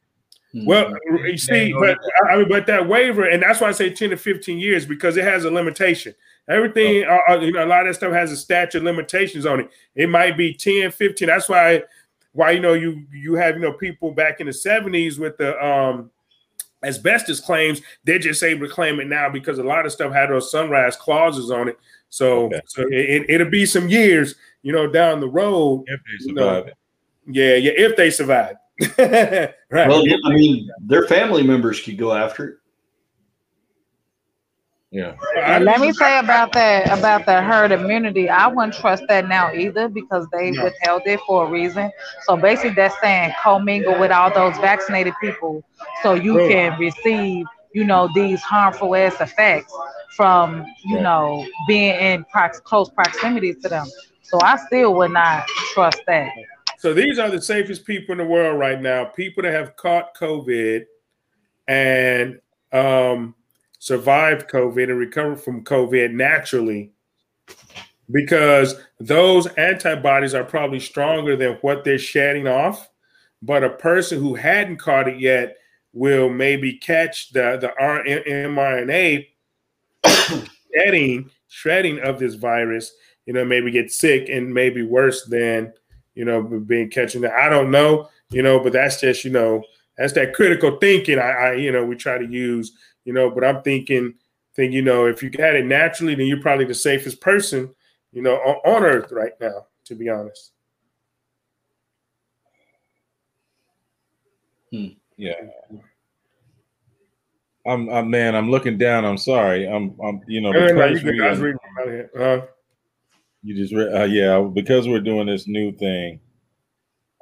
[0.65, 0.91] Well,
[1.25, 1.99] you see, but
[2.31, 5.19] I mean, but that waiver, and that's why I say 10 to 15 years because
[5.19, 6.15] it has a limitation.
[6.49, 7.19] Everything, oh.
[7.29, 9.71] uh, you know, a lot of that stuff has a statute limitations on it.
[9.95, 11.27] It might be 10, 15.
[11.27, 11.83] That's why
[12.37, 15.59] why you know you you have you know people back in the 70s with the
[15.65, 16.11] um
[16.85, 20.29] asbestos claims they're just able to claim it now because a lot of stuff had
[20.29, 21.79] those sunrise clauses on it
[22.11, 22.61] so okay.
[22.67, 26.73] so it, it'll be some years you know down the road if they survive know,
[27.27, 28.57] yeah yeah if they survive
[28.99, 32.57] right well i mean their family members could go after it
[34.97, 35.15] yeah.
[35.45, 38.31] And let me say about that about the herd immunity.
[38.31, 40.65] I wouldn't trust that now either because they no.
[40.65, 41.91] withheld it for a reason.
[42.25, 45.63] So basically, that's saying commingle with all those vaccinated people
[46.03, 46.49] so you Bro.
[46.49, 47.45] can receive,
[47.75, 49.71] you know, these harmful ass effects
[50.17, 53.87] from, you know, being in prox- close proximity to them.
[54.23, 56.31] So I still would not trust that.
[56.79, 59.05] So these are the safest people in the world right now.
[59.05, 60.87] People that have caught COVID
[61.69, 62.41] and
[62.73, 63.36] um
[63.87, 66.91] survived COVID and recovered from COVID naturally
[68.11, 72.91] because those antibodies are probably stronger than what they're shedding off.
[73.43, 75.59] But a person who hadn't caught it yet
[75.93, 79.27] will maybe catch the, the mRNA
[80.75, 82.93] shedding, shredding of this virus,
[83.25, 85.73] you know, maybe get sick and maybe worse than,
[86.17, 87.31] you know, being catching it.
[87.31, 89.63] I don't know, you know, but that's just, you know,
[89.97, 92.73] that's that critical thinking I, I you know, we try to use
[93.07, 93.31] you know.
[93.31, 94.13] But I'm thinking,
[94.55, 97.75] think you know, if you got it naturally, then you're probably the safest person,
[98.13, 99.67] you know, on, on earth right now.
[99.87, 100.53] To be honest.
[104.73, 104.89] Hmm.
[105.17, 105.35] Yeah.
[107.67, 108.35] I'm, I'm, man.
[108.35, 109.05] I'm looking down.
[109.05, 109.67] I'm sorry.
[109.67, 112.09] I'm, I'm, you know, no, no, you reading.
[112.19, 112.43] Uh,
[113.43, 116.21] you just read, uh, yeah, because we're doing this new thing.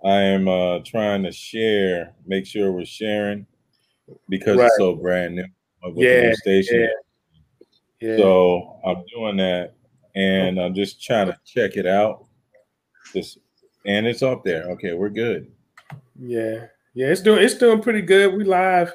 [0.04, 3.46] I am uh, trying to share, make sure we're sharing
[4.28, 4.66] because right.
[4.66, 5.46] it's so brand new.
[5.94, 6.88] Yeah, station.
[8.00, 8.10] Yeah.
[8.10, 8.16] yeah.
[8.16, 9.74] So I'm doing that,
[10.14, 12.26] and I'm just trying to check it out.
[13.12, 13.38] Just
[13.86, 14.64] and it's up there.
[14.70, 15.50] Okay, we're good.
[16.18, 18.34] Yeah, yeah, it's doing it's doing pretty good.
[18.34, 18.92] We live.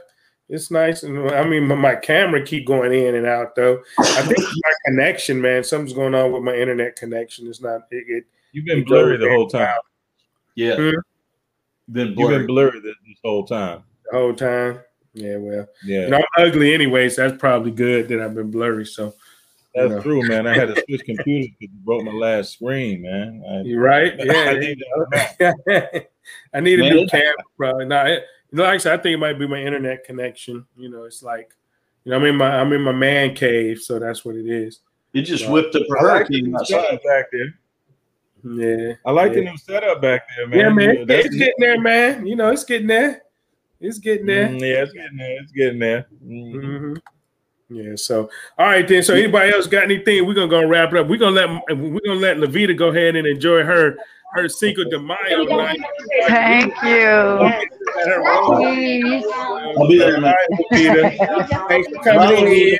[0.47, 3.81] It's nice, and I mean, my, my camera keep going in and out though.
[3.99, 5.63] I think my connection, man.
[5.63, 7.47] Something's going on with my internet connection.
[7.47, 7.81] It's not.
[7.91, 9.77] It, it You've been blurry the whole time.
[10.55, 10.89] Yeah, hmm?
[11.91, 12.33] been blurry.
[12.33, 13.83] You've been blurry this, this whole time.
[14.11, 14.79] The whole time.
[15.13, 16.01] Yeah, well, yeah.
[16.01, 18.85] You know, I'm ugly anyway, so that's probably good that I've been blurry.
[18.85, 19.15] So
[19.73, 20.01] that's know.
[20.01, 20.47] true, man.
[20.47, 23.43] I had to switch computers because you broke my last screen, man.
[23.47, 24.13] I, You're right.
[24.19, 24.49] Yeah.
[24.49, 24.83] I need,
[26.53, 27.85] I need a new camera, probably.
[27.85, 30.65] No, it, you know, like I said, I think it might be my internet connection.
[30.75, 31.53] You know, it's like,
[32.03, 34.79] you know, I'm in my I'm in my man cave, so that's what it is.
[35.13, 36.67] You just so, whipped up a hurricane like
[37.03, 37.53] back there.
[38.43, 39.39] Yeah, I like yeah.
[39.39, 40.59] the new setup back there, man.
[40.59, 42.25] Yeah, man, it's getting there, man.
[42.25, 43.21] You know, it's getting there.
[43.81, 44.47] It's getting there.
[44.49, 45.41] Mm, yeah, it's getting there.
[45.41, 46.07] It's getting there.
[46.23, 46.59] Mm-hmm.
[46.59, 46.93] Mm-hmm.
[47.71, 47.95] Yeah.
[47.95, 49.03] So, all right then.
[49.03, 50.25] So, anybody else got anything?
[50.25, 51.07] We're gonna go wrap it up.
[51.07, 53.95] We're gonna let we're gonna let Levita go ahead and enjoy her
[54.33, 55.79] her Cinco de Mayo night.
[56.27, 57.51] Thank you.
[58.27, 58.57] I'll
[59.87, 60.35] be there, man.
[60.71, 62.79] Thanks for coming in here.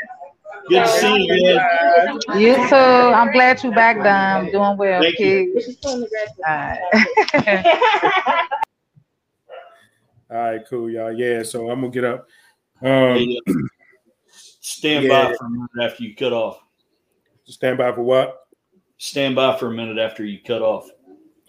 [0.69, 1.59] Good to see you again.
[2.39, 2.75] You too.
[2.75, 4.51] I'm glad you're back, Dom.
[4.51, 5.49] Doing well, Thank kid.
[10.31, 10.61] All right.
[10.69, 11.11] Cool, y'all.
[11.11, 12.27] Yeah, so I'm gonna get up.
[12.81, 13.37] Um,
[14.61, 15.27] Stand yeah.
[15.27, 16.59] by for a minute after you cut off.
[17.45, 18.47] Stand by for what?
[18.97, 20.89] Stand by for a minute after you cut off.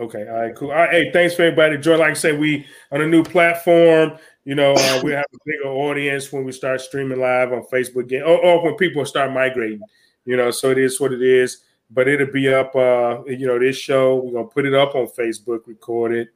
[0.01, 0.27] Okay.
[0.27, 0.55] All right.
[0.55, 0.71] Cool.
[0.71, 0.91] All right.
[0.91, 2.01] Hey, thanks for everybody joining.
[2.01, 4.17] Like I said, we on a new platform.
[4.45, 8.05] You know, uh, we have a bigger audience when we start streaming live on Facebook
[8.05, 9.83] again, or, or, when people start migrating.
[10.25, 11.65] You know, so it is what it is.
[11.91, 12.75] But it'll be up.
[12.75, 16.29] Uh, you know, this show we're gonna put it up on Facebook, record it,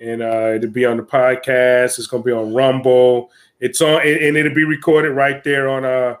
[0.00, 1.98] and uh, it'll be on the podcast.
[1.98, 3.30] It's gonna be on Rumble.
[3.60, 6.16] It's on, and it'll be recorded right there on uh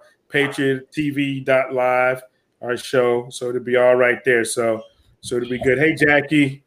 [1.72, 2.22] live
[2.62, 3.28] our show.
[3.30, 4.44] So it'll be all right there.
[4.44, 4.82] So
[5.20, 5.78] so it'll be good.
[5.78, 6.62] Hey Jackie,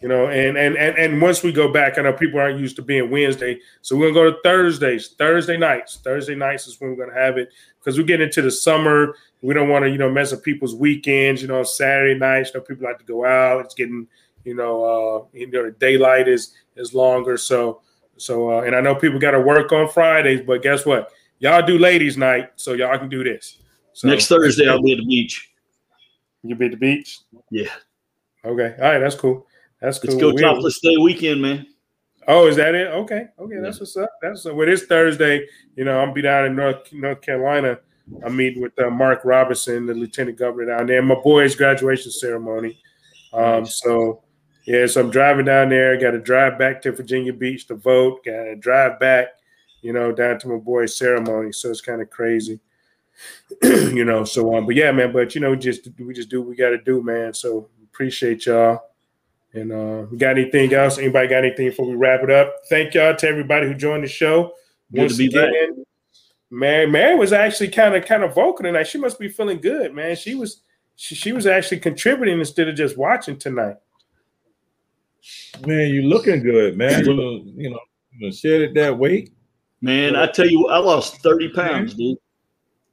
[0.00, 2.76] you know, and and and and once we go back, I know people aren't used
[2.76, 6.00] to being Wednesday, so we're gonna go to Thursdays, Thursday nights.
[6.02, 9.14] Thursday nights is when we're gonna have it because we get into the summer.
[9.42, 11.42] We don't want to, you know, mess up people's weekends.
[11.42, 13.64] You know, Saturday nights, you know, people like to go out.
[13.64, 14.06] It's getting
[14.44, 17.36] you know, uh, you know, the daylight is is longer.
[17.36, 17.82] So,
[18.16, 21.10] so, uh, and I know people got to work on Fridays, but guess what?
[21.38, 23.58] Y'all do ladies' night, so y'all can do this.
[23.92, 25.50] So, Next Thursday, I'll be at the beach.
[26.42, 27.18] You'll be at the beach.
[27.50, 27.70] Yeah.
[28.44, 28.74] Okay.
[28.78, 28.98] All right.
[28.98, 29.46] That's cool.
[29.80, 30.10] That's cool.
[30.10, 31.66] Let's go topless day weekend, man.
[32.28, 32.88] Oh, is that it?
[32.88, 33.26] Okay.
[33.38, 33.56] Okay.
[33.60, 34.10] That's what's up.
[34.20, 34.66] That's well.
[34.66, 35.46] This Thursday,
[35.76, 37.78] you know, I'm be down in North North Carolina.
[38.24, 41.02] I'm meeting with uh, Mark Robinson, the lieutenant governor down there.
[41.02, 42.78] My boy's graduation ceremony.
[43.32, 44.22] Um, so
[44.64, 45.96] yeah, so I'm driving down there.
[45.98, 48.24] Got to drive back to Virginia Beach to vote.
[48.24, 49.28] Got to drive back,
[49.80, 51.52] you know, down to my boy's ceremony.
[51.52, 52.60] So it's kind of crazy,
[53.62, 54.24] you know.
[54.24, 55.12] So um, but yeah, man.
[55.12, 57.34] But you know, just we just do what we got to do, man.
[57.34, 58.80] So appreciate y'all.
[59.54, 60.96] And uh, we got anything else?
[60.96, 62.54] Anybody got anything before we wrap it up?
[62.70, 64.54] Thank y'all to everybody who joined the show.
[64.92, 65.86] Good Once to be again, back.
[66.50, 68.86] Mary, Mary was actually kind of kind of vocal tonight.
[68.86, 70.16] She must be feeling good, man.
[70.16, 70.62] She was
[70.96, 73.76] she, she was actually contributing instead of just watching tonight.
[75.66, 77.04] Man, you looking good, man.
[77.04, 77.80] You, you know,
[78.18, 79.32] you shed it that weight.
[79.80, 82.18] Man, I tell you, I lost 30 pounds, dude.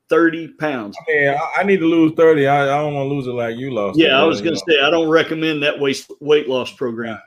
[0.09, 0.97] 30 pounds.
[1.07, 2.47] Yeah, I, I, need to lose 30.
[2.47, 3.99] I, I don't want to lose it like you lost.
[3.99, 7.19] Yeah, I was going to say, I don't recommend that weight, weight loss program.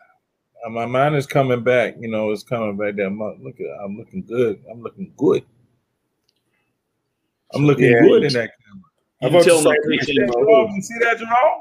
[0.67, 1.95] Uh, my mind is coming back.
[2.01, 3.41] You know, it's coming back that month.
[3.41, 4.61] Look at, I'm looking good.
[4.71, 5.45] I'm looking good.
[7.55, 8.83] I'm looking yeah, good in that camera.
[9.21, 11.61] You can tell my you see that, Jerome?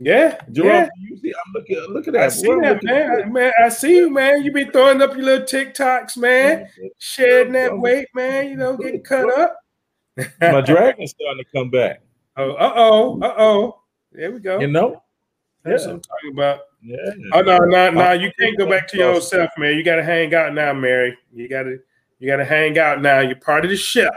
[0.00, 0.88] Yeah, Jerome, yeah.
[1.00, 1.76] you see, I'm looking.
[1.90, 2.22] Look at that.
[2.22, 3.10] I see that, man.
[3.10, 4.44] I, man, I see you, man.
[4.44, 6.68] You be throwing up your little TikToks, man.
[6.98, 8.48] Shedding that weight, man.
[8.48, 9.56] You know, getting cut up.
[10.40, 12.00] My dragon's starting to come back.
[12.36, 13.80] Oh, uh oh, uh oh.
[14.12, 14.60] There we go.
[14.60, 15.02] You know,
[15.64, 15.88] that's yeah.
[15.88, 16.60] what I'm talking about.
[16.80, 16.96] Yeah.
[17.32, 18.12] Oh no, no, no!
[18.12, 19.76] You can't go back to your old self, man.
[19.76, 21.18] You got to hang out now, Mary.
[21.34, 21.76] You got to,
[22.20, 23.18] you got to hang out now.
[23.18, 24.12] You're part of the ship.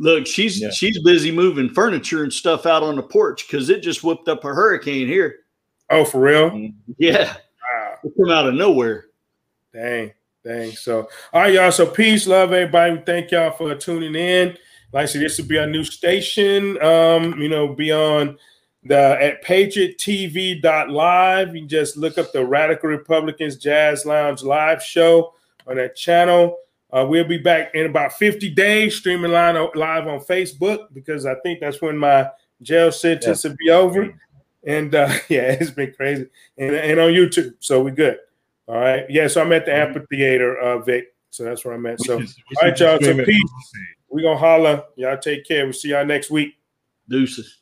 [0.00, 0.70] Look, she's yeah.
[0.70, 4.42] she's busy moving furniture and stuff out on the porch because it just whipped up
[4.44, 5.40] a hurricane here.
[5.90, 6.50] Oh, for real?
[6.50, 6.92] Mm-hmm.
[6.96, 7.36] Yeah.
[7.74, 7.98] Wow.
[8.02, 9.04] It came out of nowhere.
[9.74, 10.12] Dang,
[10.42, 10.72] dang.
[10.72, 11.70] So, all right, y'all.
[11.70, 13.02] So, peace, love, everybody.
[13.04, 14.56] Thank y'all for tuning in.
[14.92, 16.82] Like I said, this will be our new station.
[16.82, 18.38] Um, you know, be on
[18.82, 21.54] the at patriottv.live.
[21.54, 25.34] You can just look up the Radical Republicans Jazz Lounge live show
[25.66, 26.56] on that channel.
[26.92, 31.34] Uh, we'll be back in about 50 days streaming live, live on Facebook because I
[31.36, 32.28] think that's when my
[32.62, 33.50] jail sentence yeah.
[33.50, 34.14] will be over.
[34.66, 36.28] And uh, yeah, it's been crazy.
[36.58, 37.54] And, and on YouTube.
[37.60, 38.18] So we're good.
[38.66, 39.04] All right.
[39.08, 39.28] Yeah.
[39.28, 39.96] So I'm at the mm-hmm.
[39.96, 41.14] amphitheater, uh, Vic.
[41.30, 42.00] So that's where I'm at.
[42.00, 42.24] So, all
[42.62, 42.98] right, y'all.
[43.00, 43.50] So, peace.
[44.08, 44.82] We're going to holler.
[44.96, 45.64] Y'all take care.
[45.64, 46.54] We'll see y'all next week.
[47.08, 47.59] Deuces.